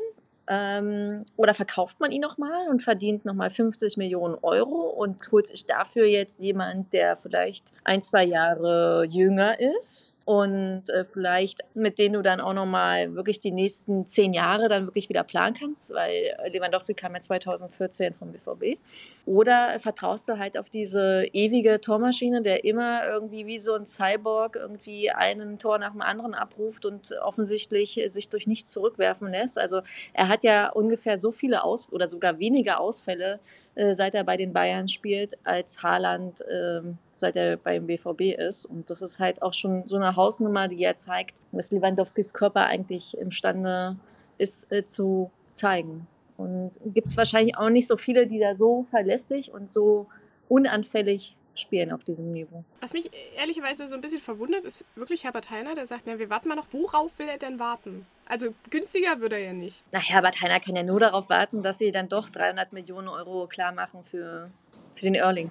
Ähm, 0.48 1.24
oder 1.37 1.55
verkauft 1.55 2.00
man 2.00 2.11
ihn 2.11 2.20
nochmal 2.20 2.68
und 2.68 2.83
verdient 2.83 3.24
nochmal 3.24 3.48
50 3.48 3.96
Millionen 3.96 4.37
Euro 4.42 4.88
und 4.90 5.31
holt 5.31 5.46
sich 5.46 5.66
dafür 5.66 6.05
jetzt 6.05 6.40
jemand, 6.40 6.92
der 6.92 7.16
vielleicht 7.16 7.66
ein, 7.85 8.03
zwei 8.03 8.24
Jahre 8.24 9.07
jünger 9.09 9.61
ist 9.61 10.16
und 10.24 10.88
äh, 10.88 11.04
vielleicht 11.04 11.61
mit 11.74 11.98
denen 11.98 12.14
du 12.14 12.22
dann 12.22 12.40
auch 12.40 12.52
nochmal 12.52 13.14
wirklich 13.14 13.40
die 13.40 13.50
nächsten 13.50 14.06
zehn 14.06 14.32
Jahre 14.32 14.68
dann 14.68 14.87
wirklich 14.87 15.08
wieder 15.08 15.24
planen 15.24 15.56
kannst, 15.58 15.92
weil 15.92 16.37
Lewandowski 16.52 16.94
kam 16.94 17.14
ja 17.14 17.20
2014 17.20 18.14
vom 18.14 18.32
BVB. 18.32 18.78
Oder 19.26 19.78
vertraust 19.80 20.28
du 20.28 20.38
halt 20.38 20.56
auf 20.56 20.70
diese 20.70 21.26
ewige 21.32 21.80
Tormaschine, 21.80 22.42
der 22.42 22.64
immer 22.64 23.06
irgendwie 23.08 23.46
wie 23.46 23.58
so 23.58 23.74
ein 23.74 23.87
Cyborg 23.87 24.56
irgendwie 24.56 25.11
einen 25.11 25.58
Tor 25.58 25.78
nach 25.78 25.92
dem 25.92 26.02
anderen 26.02 26.35
abruft 26.35 26.85
und 26.85 27.12
offensichtlich 27.22 28.00
sich 28.08 28.28
durch 28.28 28.46
nichts 28.46 28.70
zurückwerfen 28.70 29.30
lässt. 29.30 29.58
Also 29.58 29.82
er 30.12 30.28
hat 30.28 30.44
ja 30.44 30.70
ungefähr 30.70 31.18
so 31.18 31.32
viele 31.32 31.64
Aus 31.64 31.88
oder 31.90 32.08
sogar 32.08 32.38
weniger 32.38 32.80
Ausfälle, 32.80 33.40
äh, 33.74 33.94
seit 33.94 34.14
er 34.14 34.24
bei 34.24 34.37
den 34.37 34.52
Bayern 34.52 34.88
spielt, 34.88 35.38
als 35.44 35.82
Haaland, 35.82 36.44
ähm, 36.50 36.98
seit 37.14 37.37
er 37.37 37.56
beim 37.56 37.87
BVB 37.87 38.37
ist. 38.38 38.66
Und 38.66 38.90
das 38.90 39.02
ist 39.02 39.18
halt 39.18 39.42
auch 39.42 39.54
schon 39.54 39.88
so 39.88 39.96
eine 39.96 40.14
Hausnummer, 40.16 40.68
die 40.68 40.82
ja 40.82 40.96
zeigt, 40.96 41.37
dass 41.52 41.70
Lewandowskis 41.70 42.35
Körper 42.35 42.66
eigentlich 42.66 43.16
imstande 43.16 43.96
ist 44.38 44.70
äh, 44.72 44.85
zu 44.85 45.30
zeigen. 45.54 46.06
Und 46.37 46.72
gibt 46.85 47.06
es 47.08 47.16
wahrscheinlich 47.16 47.56
auch 47.56 47.70
nicht 47.70 47.87
so 47.87 47.96
viele, 47.96 48.26
die 48.26 48.38
da 48.38 48.54
so 48.54 48.82
verlässlich 48.82 49.52
und 49.52 49.70
so 49.70 50.06
unanfällig 50.48 51.37
spielen 51.54 51.92
auf 51.92 52.04
diesem 52.04 52.32
Niveau. 52.32 52.64
Was 52.80 52.92
mich 52.92 53.10
ehrlicherweise 53.36 53.86
so 53.88 53.94
ein 53.94 54.00
bisschen 54.00 54.20
verwundert, 54.20 54.64
ist 54.64 54.84
wirklich 54.94 55.24
Herbert 55.24 55.50
Heiner, 55.50 55.74
der 55.74 55.86
sagt, 55.86 56.04
na, 56.06 56.18
wir 56.18 56.30
warten 56.30 56.48
mal 56.48 56.54
noch. 56.54 56.72
Worauf 56.72 57.10
will 57.18 57.28
er 57.28 57.38
denn 57.38 57.58
warten? 57.58 58.06
Also 58.26 58.54
günstiger 58.70 59.20
würde 59.20 59.36
er 59.36 59.46
ja 59.46 59.52
nicht. 59.52 59.82
Na, 59.92 59.98
Herbert 59.98 60.40
Heiner 60.40 60.60
kann 60.60 60.76
ja 60.76 60.82
nur 60.82 61.00
darauf 61.00 61.28
warten, 61.28 61.62
dass 61.62 61.78
sie 61.78 61.90
dann 61.90 62.08
doch 62.08 62.30
300 62.30 62.72
Millionen 62.72 63.08
Euro 63.08 63.46
klar 63.46 63.72
machen 63.72 64.04
für, 64.04 64.50
für 64.92 65.04
den 65.04 65.14
Erling. 65.14 65.50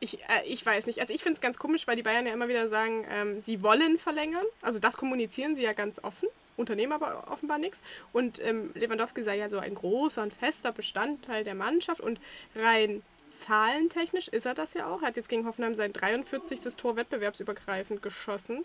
Ich, 0.00 0.20
äh, 0.22 0.44
ich 0.46 0.64
weiß 0.64 0.86
nicht. 0.86 1.00
Also 1.00 1.12
ich 1.12 1.22
finde 1.22 1.34
es 1.34 1.40
ganz 1.40 1.58
komisch, 1.58 1.86
weil 1.86 1.96
die 1.96 2.02
Bayern 2.02 2.26
ja 2.26 2.32
immer 2.32 2.48
wieder 2.48 2.68
sagen, 2.68 3.04
ähm, 3.10 3.40
sie 3.40 3.62
wollen 3.62 3.98
verlängern. 3.98 4.44
Also 4.62 4.78
das 4.78 4.96
kommunizieren 4.96 5.54
sie 5.54 5.62
ja 5.62 5.72
ganz 5.72 6.02
offen. 6.02 6.28
Unternehmen 6.56 6.92
aber 6.92 7.30
offenbar 7.30 7.58
nichts. 7.58 7.80
Und 8.12 8.44
ähm, 8.44 8.70
Lewandowski 8.74 9.22
sei 9.22 9.36
ja 9.36 9.48
so 9.48 9.58
ein 9.58 9.74
großer 9.74 10.22
und 10.22 10.32
fester 10.32 10.72
Bestandteil 10.72 11.44
der 11.44 11.54
Mannschaft. 11.54 12.00
Und 12.00 12.20
rein 12.56 13.02
zahlentechnisch 13.28 14.28
ist 14.28 14.46
er 14.46 14.54
das 14.54 14.74
ja 14.74 14.86
auch. 14.86 15.02
Er 15.02 15.08
hat 15.08 15.16
jetzt 15.16 15.28
gegen 15.28 15.46
Hoffenheim 15.46 15.74
sein 15.74 15.92
43. 15.92 16.60
Tor 16.76 16.96
wettbewerbsübergreifend 16.96 18.02
geschossen 18.02 18.64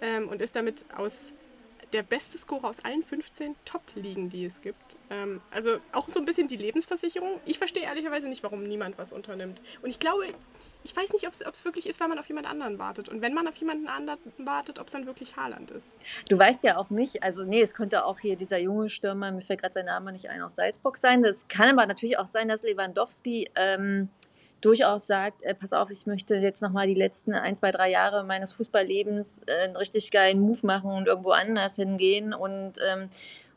ähm, 0.00 0.28
und 0.28 0.40
ist 0.40 0.56
damit 0.56 0.84
aus 0.96 1.32
der 1.94 2.02
beste 2.02 2.36
Scorer 2.36 2.68
aus 2.68 2.84
allen 2.84 3.04
15 3.04 3.54
Top-Ligen, 3.64 4.28
die 4.28 4.44
es 4.44 4.60
gibt. 4.60 4.98
Ähm, 5.10 5.40
also 5.52 5.78
auch 5.92 6.08
so 6.08 6.18
ein 6.18 6.24
bisschen 6.24 6.48
die 6.48 6.56
Lebensversicherung. 6.56 7.40
Ich 7.46 7.58
verstehe 7.58 7.84
ehrlicherweise 7.84 8.28
nicht, 8.28 8.42
warum 8.42 8.64
niemand 8.64 8.98
was 8.98 9.12
unternimmt. 9.12 9.62
Und 9.80 9.90
ich 9.90 10.00
glaube, 10.00 10.24
ich 10.82 10.94
weiß 10.94 11.12
nicht, 11.12 11.24
ob 11.26 11.32
es 11.32 11.64
wirklich 11.64 11.88
ist, 11.88 12.00
weil 12.00 12.08
man 12.08 12.18
auf 12.18 12.26
jemand 12.26 12.50
anderen 12.50 12.80
wartet. 12.80 13.08
Und 13.08 13.22
wenn 13.22 13.32
man 13.32 13.46
auf 13.46 13.54
jemanden 13.56 13.86
anderen 13.86 14.18
wartet, 14.38 14.80
ob 14.80 14.88
es 14.88 14.92
dann 14.92 15.06
wirklich 15.06 15.36
Haaland 15.36 15.70
ist. 15.70 15.94
Du 16.28 16.36
weißt 16.36 16.64
ja 16.64 16.78
auch 16.78 16.90
nicht, 16.90 17.22
also 17.22 17.44
nee, 17.44 17.62
es 17.62 17.74
könnte 17.74 18.04
auch 18.04 18.18
hier 18.18 18.34
dieser 18.34 18.58
junge 18.58 18.90
Stürmer, 18.90 19.30
mir 19.30 19.42
fällt 19.42 19.60
gerade 19.60 19.72
sein 19.72 19.86
Name 19.86 20.10
nicht 20.10 20.28
ein, 20.28 20.42
aus 20.42 20.56
Salzburg 20.56 20.98
sein. 20.98 21.22
Das 21.22 21.46
kann 21.46 21.70
aber 21.70 21.86
natürlich 21.86 22.18
auch 22.18 22.26
sein, 22.26 22.48
dass 22.48 22.64
Lewandowski 22.64 23.50
ähm, 23.54 24.08
durchaus 24.64 25.06
sagt, 25.06 25.42
äh, 25.42 25.54
pass 25.54 25.72
auf, 25.72 25.90
ich 25.90 26.06
möchte 26.06 26.36
jetzt 26.36 26.62
nochmal 26.62 26.86
die 26.86 26.94
letzten 26.94 27.34
ein, 27.34 27.54
zwei, 27.54 27.70
drei 27.70 27.90
Jahre 27.90 28.24
meines 28.24 28.52
Fußballlebens 28.54 29.40
äh, 29.46 29.64
einen 29.64 29.76
richtig 29.76 30.10
geilen 30.10 30.40
Move 30.40 30.60
machen 30.62 30.90
und 30.90 31.06
irgendwo 31.06 31.30
anders 31.30 31.76
hingehen. 31.76 32.32
Und 32.32 32.74
ähm, 32.90 33.08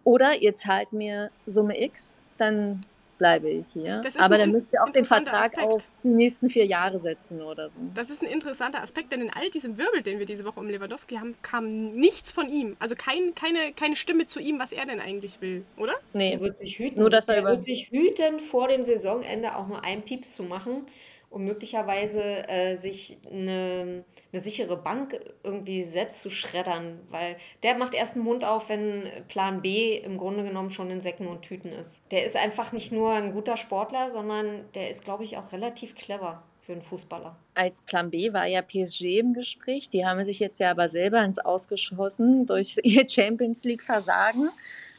oder 0.03 0.41
ihr 0.41 0.55
zahlt 0.55 0.93
mir 0.93 1.31
Summe 1.45 1.81
X, 1.81 2.17
dann 2.37 2.81
bleibe 3.17 3.49
ich 3.49 3.67
hier. 3.73 4.01
Das 4.03 4.15
ist 4.15 4.21
Aber 4.21 4.37
dann 4.37 4.51
müsst 4.51 4.71
ihr 4.73 4.83
auch 4.83 4.89
den 4.89 5.05
Vertrag 5.05 5.51
Aspekt. 5.53 5.67
auf 5.67 5.83
die 6.03 6.09
nächsten 6.09 6.49
vier 6.49 6.65
Jahre 6.65 6.99
setzen 6.99 7.41
oder 7.41 7.67
so. 7.69 7.79
Das 7.93 8.09
ist 8.09 8.21
ein 8.21 8.29
interessanter 8.29 8.81
Aspekt, 8.81 9.11
denn 9.11 9.21
in 9.21 9.29
all 9.31 9.49
diesem 9.49 9.77
Wirbel, 9.77 10.01
den 10.01 10.19
wir 10.19 10.25
diese 10.25 10.45
Woche 10.45 10.59
um 10.59 10.69
Lewandowski 10.69 11.15
haben, 11.15 11.35
kam 11.41 11.67
nichts 11.67 12.31
von 12.31 12.49
ihm. 12.49 12.75
Also 12.79 12.95
kein, 12.95 13.33
keine, 13.35 13.73
keine 13.75 13.95
Stimme 13.95 14.27
zu 14.27 14.39
ihm, 14.39 14.59
was 14.59 14.71
er 14.71 14.85
denn 14.85 14.99
eigentlich 14.99 15.41
will, 15.41 15.65
oder? 15.77 15.93
Nee, 16.13 16.31
Der 16.31 16.41
wird 16.41 16.57
sich 16.57 16.77
hüten. 16.79 16.99
Nur, 16.99 17.09
dass 17.09 17.27
er 17.27 17.39
über- 17.39 17.49
wird 17.51 17.63
sich 17.63 17.89
hüten, 17.91 18.39
vor 18.39 18.67
dem 18.67 18.83
Saisonende 18.83 19.55
auch 19.55 19.67
nur 19.67 19.83
einen 19.83 20.03
Pieps 20.03 20.35
zu 20.35 20.43
machen. 20.43 20.85
Um 21.29 21.43
möglicherweise 21.43 22.21
äh, 22.47 22.77
sich 22.77 23.17
eine, 23.29 24.03
eine 24.31 24.41
sichere 24.41 24.77
Bank 24.77 25.19
irgendwie 25.43 25.83
selbst 25.83 26.21
zu 26.21 26.29
schreddern, 26.29 26.99
weil 27.09 27.37
der 27.63 27.77
macht 27.77 27.93
erst 27.93 28.15
den 28.15 28.23
Mund 28.23 28.45
auf, 28.45 28.69
wenn 28.69 29.09
Plan 29.27 29.61
B 29.61 29.97
im 29.97 30.17
Grunde 30.17 30.43
genommen 30.43 30.69
schon 30.69 30.89
in 30.89 31.01
Säcken 31.01 31.27
und 31.27 31.41
Tüten 31.41 31.71
ist. 31.71 32.01
Der 32.11 32.25
ist 32.25 32.35
einfach 32.35 32.71
nicht 32.71 32.91
nur 32.91 33.11
ein 33.11 33.33
guter 33.33 33.57
Sportler, 33.57 34.09
sondern 34.09 34.65
der 34.73 34.89
ist, 34.89 35.03
glaube 35.03 35.23
ich, 35.23 35.37
auch 35.37 35.51
relativ 35.51 35.95
clever 35.95 36.43
für 36.67 36.73
einen 36.73 36.81
Fußballer. 36.81 37.35
Als 37.55 37.81
Plan 37.81 38.11
B 38.11 38.33
war 38.33 38.45
ja 38.45 38.61
PSG 38.61 39.19
im 39.19 39.33
Gespräch. 39.33 39.89
Die 39.89 40.05
haben 40.05 40.23
sich 40.25 40.39
jetzt 40.39 40.59
ja 40.59 40.71
aber 40.71 40.89
selber 40.89 41.23
ins 41.23 41.39
Ausgeschossen 41.39 42.45
durch 42.45 42.75
ihr 42.83 43.07
Champions 43.07 43.63
League 43.63 43.83
Versagen. 43.83 44.47
Äh, 44.47 44.51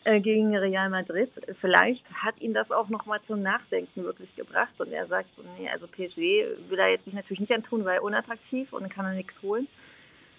gegen 0.04 0.56
Real 0.56 0.88
Madrid. 0.90 1.40
Vielleicht 1.54 2.12
hat 2.22 2.40
ihn 2.40 2.54
das 2.54 2.70
auch 2.72 2.88
nochmal 2.88 3.20
zum 3.20 3.42
Nachdenken 3.42 4.04
wirklich 4.04 4.36
gebracht 4.36 4.80
und 4.80 4.92
er 4.92 5.04
sagt 5.04 5.30
so, 5.30 5.42
nee, 5.58 5.68
also 5.68 5.86
PSG 5.86 6.18
will 6.68 6.78
er 6.78 6.90
jetzt 6.90 7.04
sich 7.04 7.14
natürlich 7.14 7.40
nicht 7.40 7.52
antun, 7.52 7.84
weil 7.84 7.96
er 7.96 8.02
unattraktiv 8.02 8.72
und 8.72 8.88
kann 8.88 9.04
er 9.04 9.12
nichts 9.12 9.42
holen. 9.42 9.68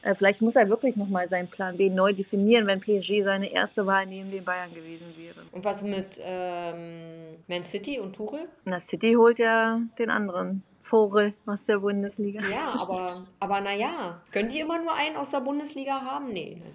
Äh, 0.02 0.16
vielleicht 0.16 0.42
muss 0.42 0.56
er 0.56 0.70
wirklich 0.70 0.96
nochmal 0.96 1.28
seinen 1.28 1.48
Plan 1.48 1.78
B 1.78 1.90
neu 1.90 2.14
definieren, 2.14 2.68
wenn 2.68 2.80
PSG 2.80 3.22
seine 3.22 3.52
erste 3.52 3.86
Wahl 3.86 4.06
neben 4.06 4.32
den 4.32 4.46
Bayern 4.46 4.74
gewesen 4.74 5.08
wäre. 5.18 5.42
Und 5.52 5.66
was 5.66 5.84
mit 5.84 6.22
ähm, 6.24 7.38
Man 7.48 7.64
City 7.64 8.00
und 8.00 8.16
Tuchel? 8.16 8.48
Na, 8.66 8.80
City 8.80 9.14
holt 9.14 9.40
ja 9.40 9.82
den 9.98 10.10
anderen 10.10 10.64
Vogel 10.80 11.34
aus 11.46 11.66
der 11.66 11.80
Bundesliga. 11.80 12.42
Ja, 12.50 12.80
aber, 12.80 13.28
aber 13.40 13.62
naja, 13.62 14.22
können 14.32 14.48
die 14.50 14.60
immer 14.60 14.82
nur 14.82 14.94
einen 14.94 15.18
aus 15.18 15.32
der 15.32 15.42
Bundesliga 15.42 16.02
haben? 16.02 16.32
Nee. 16.32 16.62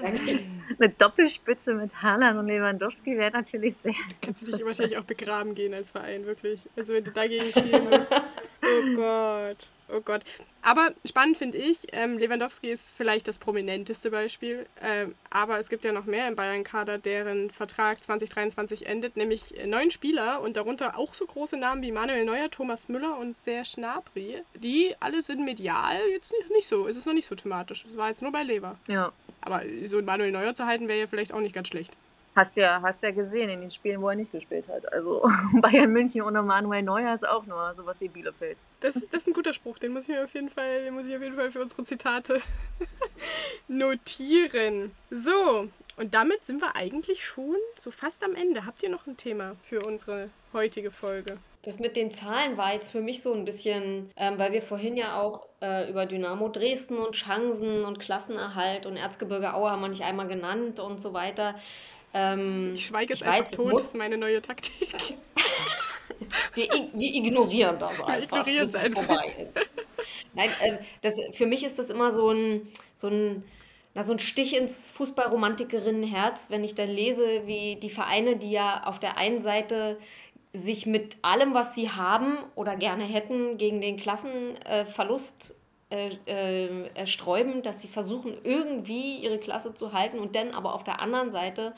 Eine 0.00 0.90
Doppelspitze 0.90 1.74
mit 1.74 2.02
Haaland 2.02 2.38
und 2.38 2.46
Lewandowski 2.46 3.16
wäre 3.16 3.32
natürlich 3.32 3.76
sehr. 3.76 3.94
Kannst 4.22 4.46
du 4.46 4.52
dich 4.52 4.64
wahrscheinlich 4.64 4.96
auch 4.96 5.04
begraben 5.04 5.54
gehen 5.54 5.74
als 5.74 5.90
Verein, 5.90 6.24
wirklich. 6.24 6.60
Also 6.76 6.94
wenn 6.94 7.04
du 7.04 7.10
dagegen 7.10 7.50
spielen 7.50 7.90
musst. 7.90 8.12
Oh 8.12 8.96
Gott, 8.96 9.72
oh 9.88 10.00
Gott. 10.00 10.24
Aber 10.62 10.92
spannend 11.04 11.36
finde 11.36 11.56
ich, 11.58 11.86
ähm, 11.92 12.18
Lewandowski 12.18 12.70
ist 12.70 12.94
vielleicht 12.94 13.28
das 13.28 13.38
prominenteste 13.38 14.10
Beispiel, 14.10 14.66
ähm, 14.82 15.14
aber 15.30 15.58
es 15.58 15.68
gibt 15.68 15.84
ja 15.84 15.92
noch 15.92 16.04
mehr 16.04 16.28
im 16.28 16.36
Bayern-Kader, 16.36 16.98
deren 16.98 17.50
Vertrag 17.50 18.02
2023 18.02 18.86
endet, 18.86 19.16
nämlich 19.16 19.54
neun 19.66 19.90
Spieler 19.90 20.40
und 20.42 20.56
darunter 20.56 20.98
auch 20.98 21.14
so 21.14 21.26
große 21.26 21.56
Namen 21.56 21.82
wie 21.82 21.92
Manuel 21.92 22.24
Neuer, 22.24 22.50
Thomas 22.50 22.88
Müller 22.88 23.18
und 23.18 23.36
Serge 23.36 23.70
Gnabry. 23.76 24.42
Die 24.54 24.94
alle 25.00 25.22
sind 25.22 25.44
medial 25.44 26.00
jetzt 26.10 26.32
nicht, 26.32 26.50
nicht 26.50 26.68
so, 26.68 26.86
es 26.86 26.96
ist 26.96 27.06
noch 27.06 27.14
nicht 27.14 27.26
so 27.26 27.34
thematisch. 27.34 27.84
Es 27.88 27.96
war 27.96 28.08
jetzt 28.08 28.22
nur 28.22 28.32
bei 28.32 28.42
Lever. 28.42 28.76
Ja. 28.88 29.12
Aber 29.40 29.62
so 29.86 30.02
Manuel 30.02 30.32
Neuer 30.32 30.54
zu 30.54 30.66
halten 30.66 30.88
wäre 30.88 31.00
ja 31.00 31.06
vielleicht 31.06 31.32
auch 31.32 31.40
nicht 31.40 31.54
ganz 31.54 31.68
schlecht. 31.68 31.96
Hast 32.38 32.56
ja, 32.56 32.80
hast 32.82 33.02
ja 33.02 33.10
gesehen 33.10 33.50
in 33.50 33.62
den 33.62 33.70
Spielen, 33.72 34.00
wo 34.00 34.08
er 34.08 34.14
nicht 34.14 34.30
gespielt 34.30 34.68
hat. 34.68 34.92
Also 34.92 35.28
Bayern 35.60 35.90
München 35.90 36.22
ohne 36.22 36.40
Manuel 36.40 36.84
Neuer 36.84 37.12
ist 37.12 37.28
auch 37.28 37.44
nur 37.46 37.74
sowas 37.74 38.00
wie 38.00 38.06
Bielefeld. 38.06 38.56
Das, 38.78 38.94
das 38.94 39.22
ist 39.22 39.26
ein 39.26 39.32
guter 39.32 39.52
Spruch, 39.52 39.80
den 39.80 39.92
muss 39.92 40.04
ich 40.04 40.10
mir 40.10 40.22
auf 40.22 40.32
jeden 40.34 40.48
Fall, 40.48 40.84
den 40.84 40.94
muss 40.94 41.06
ich 41.06 41.16
auf 41.16 41.20
jeden 41.20 41.34
Fall 41.34 41.50
für 41.50 41.60
unsere 41.60 41.82
Zitate 41.82 42.40
notieren. 43.66 44.92
So, 45.10 45.68
und 45.96 46.14
damit 46.14 46.44
sind 46.44 46.62
wir 46.62 46.76
eigentlich 46.76 47.26
schon 47.26 47.56
so 47.74 47.90
fast 47.90 48.22
am 48.22 48.36
Ende. 48.36 48.64
Habt 48.64 48.84
ihr 48.84 48.88
noch 48.88 49.08
ein 49.08 49.16
Thema 49.16 49.56
für 49.64 49.84
unsere 49.84 50.30
heutige 50.52 50.92
Folge? 50.92 51.38
Das 51.62 51.80
mit 51.80 51.96
den 51.96 52.12
Zahlen 52.12 52.56
war 52.56 52.72
jetzt 52.72 52.92
für 52.92 53.00
mich 53.00 53.20
so 53.20 53.34
ein 53.34 53.44
bisschen, 53.44 54.12
ähm, 54.16 54.38
weil 54.38 54.52
wir 54.52 54.62
vorhin 54.62 54.96
ja 54.96 55.20
auch 55.20 55.48
äh, 55.60 55.90
über 55.90 56.06
Dynamo 56.06 56.50
Dresden 56.50 56.98
und 56.98 57.16
Chancen 57.16 57.84
und 57.84 57.98
Klassenerhalt 57.98 58.86
und 58.86 58.96
Erzgebirge 58.96 59.54
Aue 59.54 59.72
haben 59.72 59.80
wir 59.80 59.88
nicht 59.88 60.04
einmal 60.04 60.28
genannt 60.28 60.78
und 60.78 61.00
so 61.00 61.14
weiter. 61.14 61.56
Ähm, 62.14 62.72
ich 62.74 62.86
schweige 62.86 63.12
es 63.12 63.20
ich 63.20 63.26
einfach 63.26 63.50
weiß, 63.50 63.56
tot, 63.56 63.74
das 63.74 63.82
ist 63.84 63.96
meine 63.96 64.16
neue 64.16 64.40
Taktik. 64.40 64.88
wir, 66.54 66.68
wir, 66.94 67.14
ignorieren 67.14 67.78
das 67.78 68.00
einfach. 68.00 68.08
Wir 68.08 68.22
ignorieren 68.22 68.64
es 68.64 68.74
einfach. 68.74 69.08
Nein, 70.34 70.50
ähm, 70.62 70.78
das, 71.02 71.14
für 71.34 71.46
mich 71.46 71.64
ist 71.64 71.78
das 71.78 71.90
immer 71.90 72.10
so 72.10 72.30
ein, 72.30 72.62
so 72.94 73.08
ein 73.08 73.44
na, 73.94 74.02
so 74.02 74.12
ein 74.12 74.18
Stich 74.18 74.56
ins 74.56 74.90
Fußballromantikerinnenherz, 74.90 76.50
wenn 76.50 76.62
ich 76.62 76.74
dann 76.74 76.88
lese, 76.88 77.46
wie 77.46 77.76
die 77.76 77.90
Vereine, 77.90 78.36
die 78.36 78.52
ja 78.52 78.84
auf 78.84 78.98
der 79.00 79.18
einen 79.18 79.40
Seite 79.40 79.98
sich 80.52 80.86
mit 80.86 81.16
allem, 81.22 81.54
was 81.54 81.74
sie 81.74 81.90
haben 81.90 82.38
oder 82.54 82.76
gerne 82.76 83.04
hätten, 83.04 83.58
gegen 83.58 83.80
den 83.80 83.96
Klassenverlust 83.96 85.54
äh, 85.90 86.10
äh, 86.26 87.06
sträuben, 87.06 87.62
dass 87.62 87.80
sie 87.80 87.88
versuchen, 87.88 88.36
irgendwie 88.44 89.16
ihre 89.16 89.38
Klasse 89.38 89.74
zu 89.74 89.92
halten 89.92 90.18
und 90.18 90.34
dann 90.34 90.52
aber 90.52 90.74
auf 90.74 90.84
der 90.84 91.00
anderen 91.00 91.30
Seite 91.30 91.74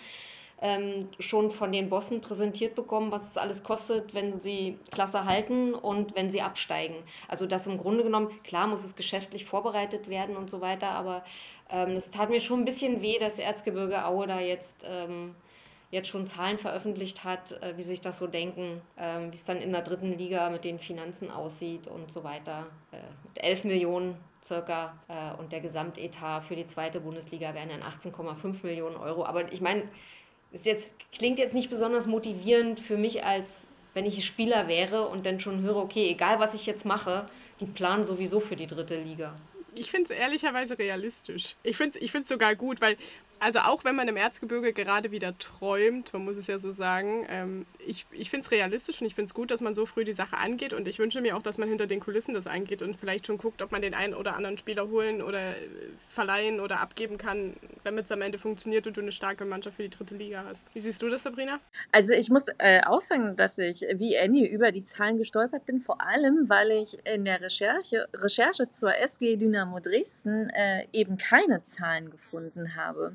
ähm, 0.60 1.08
schon 1.18 1.50
von 1.50 1.72
den 1.72 1.88
Bossen 1.88 2.20
präsentiert 2.20 2.74
bekommen, 2.74 3.12
was 3.12 3.30
es 3.30 3.38
alles 3.38 3.62
kostet, 3.62 4.12
wenn 4.14 4.38
sie 4.38 4.78
Klasse 4.90 5.24
halten 5.24 5.74
und 5.74 6.14
wenn 6.14 6.30
sie 6.30 6.42
absteigen. 6.42 6.96
Also 7.28 7.46
das 7.46 7.66
im 7.66 7.78
Grunde 7.78 8.02
genommen, 8.02 8.30
klar 8.44 8.66
muss 8.66 8.84
es 8.84 8.96
geschäftlich 8.96 9.44
vorbereitet 9.44 10.08
werden 10.08 10.36
und 10.36 10.50
so 10.50 10.60
weiter, 10.60 10.88
aber 10.88 11.24
ähm, 11.70 11.90
es 11.90 12.10
tat 12.10 12.30
mir 12.30 12.40
schon 12.40 12.60
ein 12.60 12.64
bisschen 12.64 13.00
weh, 13.02 13.18
dass 13.18 13.38
Erzgebirge 13.38 14.04
Aue 14.04 14.26
da 14.26 14.40
jetzt... 14.40 14.84
Ähm, 14.88 15.34
jetzt 15.90 16.08
schon 16.08 16.26
Zahlen 16.26 16.58
veröffentlicht 16.58 17.24
hat, 17.24 17.60
äh, 17.62 17.76
wie 17.76 17.82
sich 17.82 18.00
das 18.00 18.18
so 18.18 18.26
denken, 18.26 18.80
ähm, 18.96 19.32
wie 19.32 19.36
es 19.36 19.44
dann 19.44 19.58
in 19.58 19.72
der 19.72 19.82
dritten 19.82 20.16
Liga 20.16 20.50
mit 20.50 20.64
den 20.64 20.78
Finanzen 20.78 21.30
aussieht 21.30 21.88
und 21.88 22.10
so 22.10 22.22
weiter. 22.22 22.66
Äh, 22.92 22.96
mit 23.24 23.42
11 23.42 23.64
Millionen 23.64 24.16
circa 24.42 24.96
äh, 25.08 25.38
und 25.38 25.52
der 25.52 25.60
Gesamtetat 25.60 26.44
für 26.44 26.56
die 26.56 26.66
zweite 26.66 27.00
Bundesliga 27.00 27.54
wären 27.54 27.70
dann 27.70 27.82
18,5 27.82 28.64
Millionen 28.64 28.96
Euro. 28.96 29.24
Aber 29.24 29.52
ich 29.52 29.60
meine, 29.60 29.88
es 30.52 30.64
jetzt, 30.64 30.94
klingt 31.12 31.38
jetzt 31.38 31.54
nicht 31.54 31.70
besonders 31.70 32.06
motivierend 32.06 32.80
für 32.80 32.96
mich, 32.96 33.24
als 33.24 33.66
wenn 33.94 34.06
ich 34.06 34.24
Spieler 34.24 34.68
wäre 34.68 35.08
und 35.08 35.26
dann 35.26 35.40
schon 35.40 35.62
höre, 35.62 35.76
okay, 35.76 36.08
egal 36.08 36.38
was 36.38 36.54
ich 36.54 36.66
jetzt 36.66 36.84
mache, 36.84 37.26
die 37.60 37.66
planen 37.66 38.04
sowieso 38.04 38.40
für 38.40 38.56
die 38.56 38.66
dritte 38.66 39.00
Liga. 39.00 39.34
Ich 39.74 39.90
finde 39.90 40.12
es 40.12 40.18
ehrlicherweise 40.18 40.78
realistisch. 40.78 41.56
Ich 41.62 41.76
finde 41.76 41.98
es 41.98 42.14
ich 42.14 42.26
sogar 42.26 42.54
gut, 42.56 42.80
weil 42.80 42.96
also 43.40 43.60
auch 43.60 43.84
wenn 43.84 43.96
man 43.96 44.06
im 44.06 44.16
Erzgebirge 44.16 44.74
gerade 44.74 45.10
wieder 45.10 45.36
träumt, 45.38 46.12
man 46.12 46.24
muss 46.26 46.36
es 46.36 46.46
ja 46.46 46.58
so 46.58 46.70
sagen, 46.70 47.26
ähm, 47.30 47.66
ich, 47.78 48.04
ich 48.12 48.28
finde 48.28 48.44
es 48.44 48.52
realistisch 48.52 49.00
und 49.00 49.06
ich 49.06 49.14
finde 49.14 49.28
es 49.28 49.34
gut, 49.34 49.50
dass 49.50 49.62
man 49.62 49.74
so 49.74 49.86
früh 49.86 50.04
die 50.04 50.12
Sache 50.12 50.36
angeht. 50.36 50.74
Und 50.74 50.86
ich 50.86 50.98
wünsche 50.98 51.22
mir 51.22 51.34
auch, 51.36 51.42
dass 51.42 51.56
man 51.56 51.68
hinter 51.68 51.86
den 51.86 52.00
Kulissen 52.00 52.34
das 52.34 52.46
angeht 52.46 52.82
und 52.82 52.96
vielleicht 52.96 53.26
schon 53.26 53.38
guckt, 53.38 53.62
ob 53.62 53.72
man 53.72 53.80
den 53.80 53.94
einen 53.94 54.12
oder 54.12 54.36
anderen 54.36 54.58
Spieler 54.58 54.88
holen 54.88 55.22
oder 55.22 55.56
äh, 55.56 55.68
verleihen 56.08 56.60
oder 56.60 56.80
abgeben 56.80 57.16
kann, 57.16 57.56
damit 57.84 58.06
es 58.06 58.12
am 58.12 58.22
Ende 58.22 58.38
funktioniert 58.38 58.86
und 58.86 58.96
du 58.96 59.00
eine 59.00 59.12
starke 59.12 59.44
Mannschaft 59.44 59.76
für 59.76 59.82
die 59.82 59.90
dritte 59.90 60.14
Liga 60.14 60.44
hast. 60.46 60.66
Wie 60.74 60.80
siehst 60.80 61.00
du 61.02 61.08
das, 61.08 61.22
Sabrina? 61.22 61.60
Also 61.92 62.12
ich 62.12 62.30
muss 62.30 62.46
äh, 62.58 62.80
auch 62.86 63.00
sagen, 63.00 63.36
dass 63.36 63.58
ich 63.58 63.84
wie 63.94 64.18
Annie 64.18 64.48
über 64.48 64.72
die 64.72 64.82
Zahlen 64.82 65.18
gestolpert 65.18 65.66
bin, 65.66 65.80
vor 65.80 66.00
allem, 66.00 66.48
weil 66.48 66.70
ich 66.70 66.98
in 67.06 67.24
der 67.24 67.40
Recherche, 67.40 68.08
Recherche 68.14 68.68
zur 68.68 68.96
SG 68.96 69.36
Dynamo 69.36 69.80
Dresden 69.80 70.50
äh, 70.50 70.86
eben 70.92 71.18
keine 71.18 71.62
Zahlen 71.62 72.10
gefunden 72.10 72.76
habe. 72.76 73.12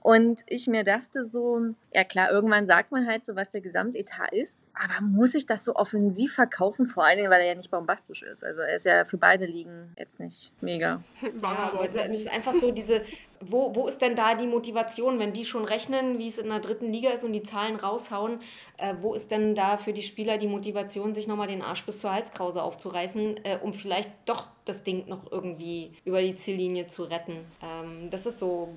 Und 0.00 0.40
ich 0.46 0.66
mir 0.68 0.84
dachte 0.84 1.24
so, 1.24 1.60
ja 1.92 2.04
klar, 2.04 2.30
irgendwann 2.30 2.66
sagt 2.66 2.92
man 2.92 3.06
halt 3.06 3.24
so, 3.24 3.34
was 3.34 3.50
der 3.50 3.60
Gesamtetat 3.60 4.32
ist, 4.32 4.68
aber 4.72 5.00
muss 5.02 5.34
ich 5.34 5.44
das 5.44 5.64
so 5.64 5.74
offensiv 5.74 6.34
verkaufen? 6.34 6.86
Vor 6.86 7.04
allen 7.04 7.18
Dingen, 7.18 7.30
weil 7.30 7.40
er 7.40 7.48
ja 7.48 7.54
nicht 7.54 7.70
bombastisch 7.70 8.22
ist. 8.22 8.44
Also 8.44 8.62
er 8.62 8.76
ist 8.76 8.86
ja 8.86 9.04
für 9.04 9.18
beide 9.18 9.44
Ligen 9.44 9.92
jetzt 9.98 10.20
nicht 10.20 10.52
mega. 10.62 11.02
Ja, 11.42 11.72
aber 11.72 11.88
das 11.88 12.08
ist 12.08 12.28
einfach 12.28 12.54
so 12.54 12.70
diese, 12.70 13.02
wo, 13.40 13.74
wo 13.74 13.86
ist 13.86 14.00
denn 14.00 14.16
da 14.16 14.34
die 14.34 14.46
Motivation, 14.46 15.18
wenn 15.18 15.32
die 15.32 15.44
schon 15.44 15.64
rechnen, 15.64 16.18
wie 16.18 16.26
es 16.26 16.38
in 16.38 16.48
der 16.48 16.60
dritten 16.60 16.92
Liga 16.92 17.10
ist 17.10 17.24
und 17.24 17.32
die 17.32 17.42
Zahlen 17.42 17.76
raushauen, 17.76 18.40
äh, 18.76 18.94
wo 19.00 19.14
ist 19.14 19.30
denn 19.30 19.54
da 19.54 19.76
für 19.76 19.92
die 19.92 20.02
Spieler 20.02 20.38
die 20.38 20.48
Motivation, 20.48 21.14
sich 21.14 21.28
nochmal 21.28 21.48
den 21.48 21.62
Arsch 21.62 21.84
bis 21.84 22.00
zur 22.00 22.12
Halskrause 22.12 22.62
aufzureißen, 22.62 23.44
äh, 23.44 23.58
um 23.62 23.72
vielleicht 23.72 24.10
doch 24.24 24.48
das 24.64 24.82
Ding 24.82 25.06
noch 25.08 25.30
irgendwie 25.30 25.92
über 26.04 26.20
die 26.20 26.34
Ziellinie 26.34 26.86
zu 26.86 27.04
retten? 27.04 27.44
Ähm, 27.62 28.10
das 28.10 28.26
ist 28.26 28.38
so, 28.38 28.68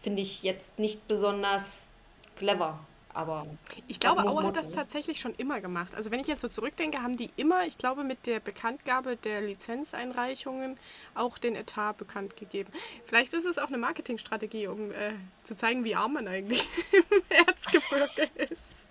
finde 0.00 0.22
ich 0.22 0.42
jetzt 0.42 0.78
nicht 0.78 1.06
besonders 1.08 1.90
clever. 2.36 2.78
Aber 3.16 3.46
ich 3.88 3.98
glaube, 3.98 4.24
Aue 4.28 4.44
hat 4.44 4.56
das 4.56 4.70
tatsächlich 4.70 5.20
schon 5.20 5.34
immer 5.36 5.62
gemacht. 5.62 5.94
Also 5.94 6.10
wenn 6.10 6.20
ich 6.20 6.26
jetzt 6.26 6.42
so 6.42 6.48
zurückdenke, 6.48 7.02
haben 7.02 7.16
die 7.16 7.30
immer, 7.36 7.66
ich 7.66 7.78
glaube, 7.78 8.04
mit 8.04 8.26
der 8.26 8.40
Bekanntgabe 8.40 9.16
der 9.16 9.40
Lizenzeinreichungen 9.40 10.76
auch 11.14 11.38
den 11.38 11.56
Etat 11.56 11.94
bekannt 11.94 12.36
gegeben. 12.36 12.70
Vielleicht 13.06 13.32
ist 13.32 13.46
es 13.46 13.56
auch 13.56 13.68
eine 13.68 13.78
Marketingstrategie, 13.78 14.66
um 14.66 14.90
äh, 14.90 15.12
zu 15.44 15.56
zeigen, 15.56 15.82
wie 15.84 15.94
arm 15.94 16.12
man 16.12 16.28
eigentlich 16.28 16.68
im 16.92 17.22
Erzgebirge 17.30 18.28
ist. 18.50 18.86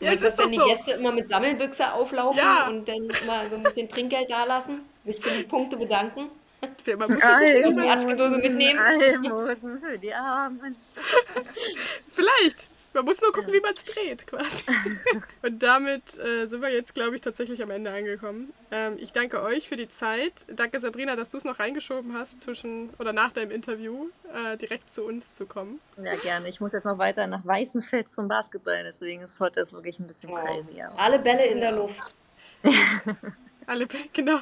Ja, 0.00 0.12
ist 0.12 0.24
das 0.24 0.38
wenn 0.38 0.50
die 0.50 0.56
so. 0.56 0.64
Gäste 0.64 0.92
immer 0.92 1.12
mit 1.12 1.28
Sammelbüchse 1.28 1.92
auflaufen 1.92 2.40
ja. 2.40 2.68
und 2.68 2.88
dann 2.88 3.04
immer 3.22 3.50
so 3.50 3.56
ein 3.56 3.62
bisschen 3.62 3.86
Trinkgeld 3.86 4.30
dalassen, 4.30 4.80
sich 5.04 5.20
für 5.20 5.30
die 5.30 5.44
Punkte 5.44 5.76
bedanken? 5.76 6.30
Man 6.96 7.12
muss 7.12 7.22
Almosen, 7.22 7.84
Erzgebirge 7.84 8.38
mitnehmen. 8.38 8.80
Almosen 8.80 9.76
für 9.76 9.98
die 9.98 10.12
Armen. 10.14 10.74
Vielleicht. 12.12 12.66
Man 12.94 13.04
muss 13.04 13.20
nur 13.20 13.32
gucken, 13.32 13.52
wie 13.52 13.60
man 13.60 13.74
es 13.74 13.84
dreht, 13.84 14.26
quasi. 14.26 14.64
Und 15.42 15.62
damit 15.62 16.18
äh, 16.18 16.46
sind 16.46 16.62
wir 16.62 16.70
jetzt, 16.70 16.94
glaube 16.94 17.14
ich, 17.14 17.20
tatsächlich 17.20 17.62
am 17.62 17.70
Ende 17.70 17.92
angekommen. 17.92 18.52
Ähm, 18.70 18.96
ich 18.98 19.12
danke 19.12 19.42
euch 19.42 19.68
für 19.68 19.76
die 19.76 19.88
Zeit. 19.88 20.46
Danke, 20.48 20.80
Sabrina, 20.80 21.14
dass 21.14 21.28
du 21.28 21.36
es 21.36 21.44
noch 21.44 21.58
reingeschoben 21.58 22.14
hast, 22.14 22.40
zwischen 22.40 22.90
oder 22.98 23.12
nach 23.12 23.32
deinem 23.32 23.50
Interview 23.50 24.08
äh, 24.34 24.56
direkt 24.56 24.90
zu 24.90 25.04
uns 25.04 25.34
zu 25.34 25.46
kommen. 25.46 25.78
Ja, 26.02 26.16
gerne. 26.16 26.48
Ich 26.48 26.60
muss 26.60 26.72
jetzt 26.72 26.84
noch 26.84 26.98
weiter 26.98 27.26
nach 27.26 27.44
Weißenfels 27.44 28.12
zum 28.12 28.26
Basketball, 28.28 28.82
deswegen 28.84 29.22
ist 29.22 29.38
heute 29.38 29.60
das 29.60 29.72
wirklich 29.72 29.98
ein 29.98 30.06
bisschen 30.06 30.30
oh. 30.30 30.36
crazy. 30.36 30.76
Ja. 30.76 30.92
Alle 30.96 31.18
Bälle 31.18 31.46
in 31.46 31.60
der 31.60 31.72
Luft. 31.72 32.14
Alle, 33.66 33.86
genau. 34.12 34.40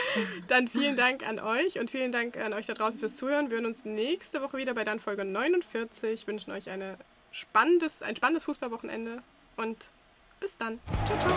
Dann 0.48 0.68
vielen 0.68 0.96
Dank 0.96 1.26
an 1.26 1.38
euch 1.38 1.78
und 1.78 1.90
vielen 1.90 2.12
Dank 2.12 2.36
an 2.36 2.52
euch 2.52 2.66
da 2.66 2.74
draußen 2.74 2.98
fürs 2.98 3.14
Zuhören. 3.14 3.50
Wir 3.50 3.58
hören 3.58 3.66
uns 3.66 3.84
nächste 3.84 4.42
Woche 4.42 4.56
wieder 4.56 4.74
bei 4.74 4.84
dann 4.84 5.00
Folge 5.00 5.24
49. 5.24 6.26
Wünschen 6.26 6.52
euch 6.52 6.70
eine 6.70 6.96
spannendes, 7.32 8.02
ein 8.02 8.14
spannendes 8.14 8.44
Fußballwochenende 8.44 9.22
und 9.56 9.88
bis 10.40 10.56
dann. 10.56 10.78
Ciao, 11.06 11.18
ciao. 11.18 11.32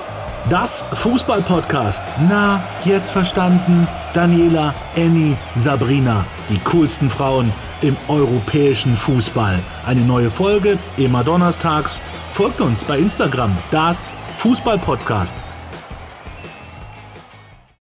Das 0.49 0.83
Fußball-Podcast. 0.93 2.03
Na, 2.27 2.63
jetzt 2.83 3.11
verstanden. 3.11 3.87
Daniela, 4.13 4.73
Annie, 4.95 5.37
Sabrina. 5.55 6.25
Die 6.49 6.59
coolsten 6.59 7.09
Frauen 7.09 7.51
im 7.81 7.95
europäischen 8.07 8.95
Fußball. 8.95 9.59
Eine 9.85 10.01
neue 10.01 10.31
Folge 10.31 10.77
immer 10.97 11.23
donnerstags. 11.23 12.01
Folgt 12.29 12.61
uns 12.61 12.83
bei 12.83 12.97
Instagram. 12.99 13.55
Das 13.71 14.15
Fußball-Podcast. 14.37 15.35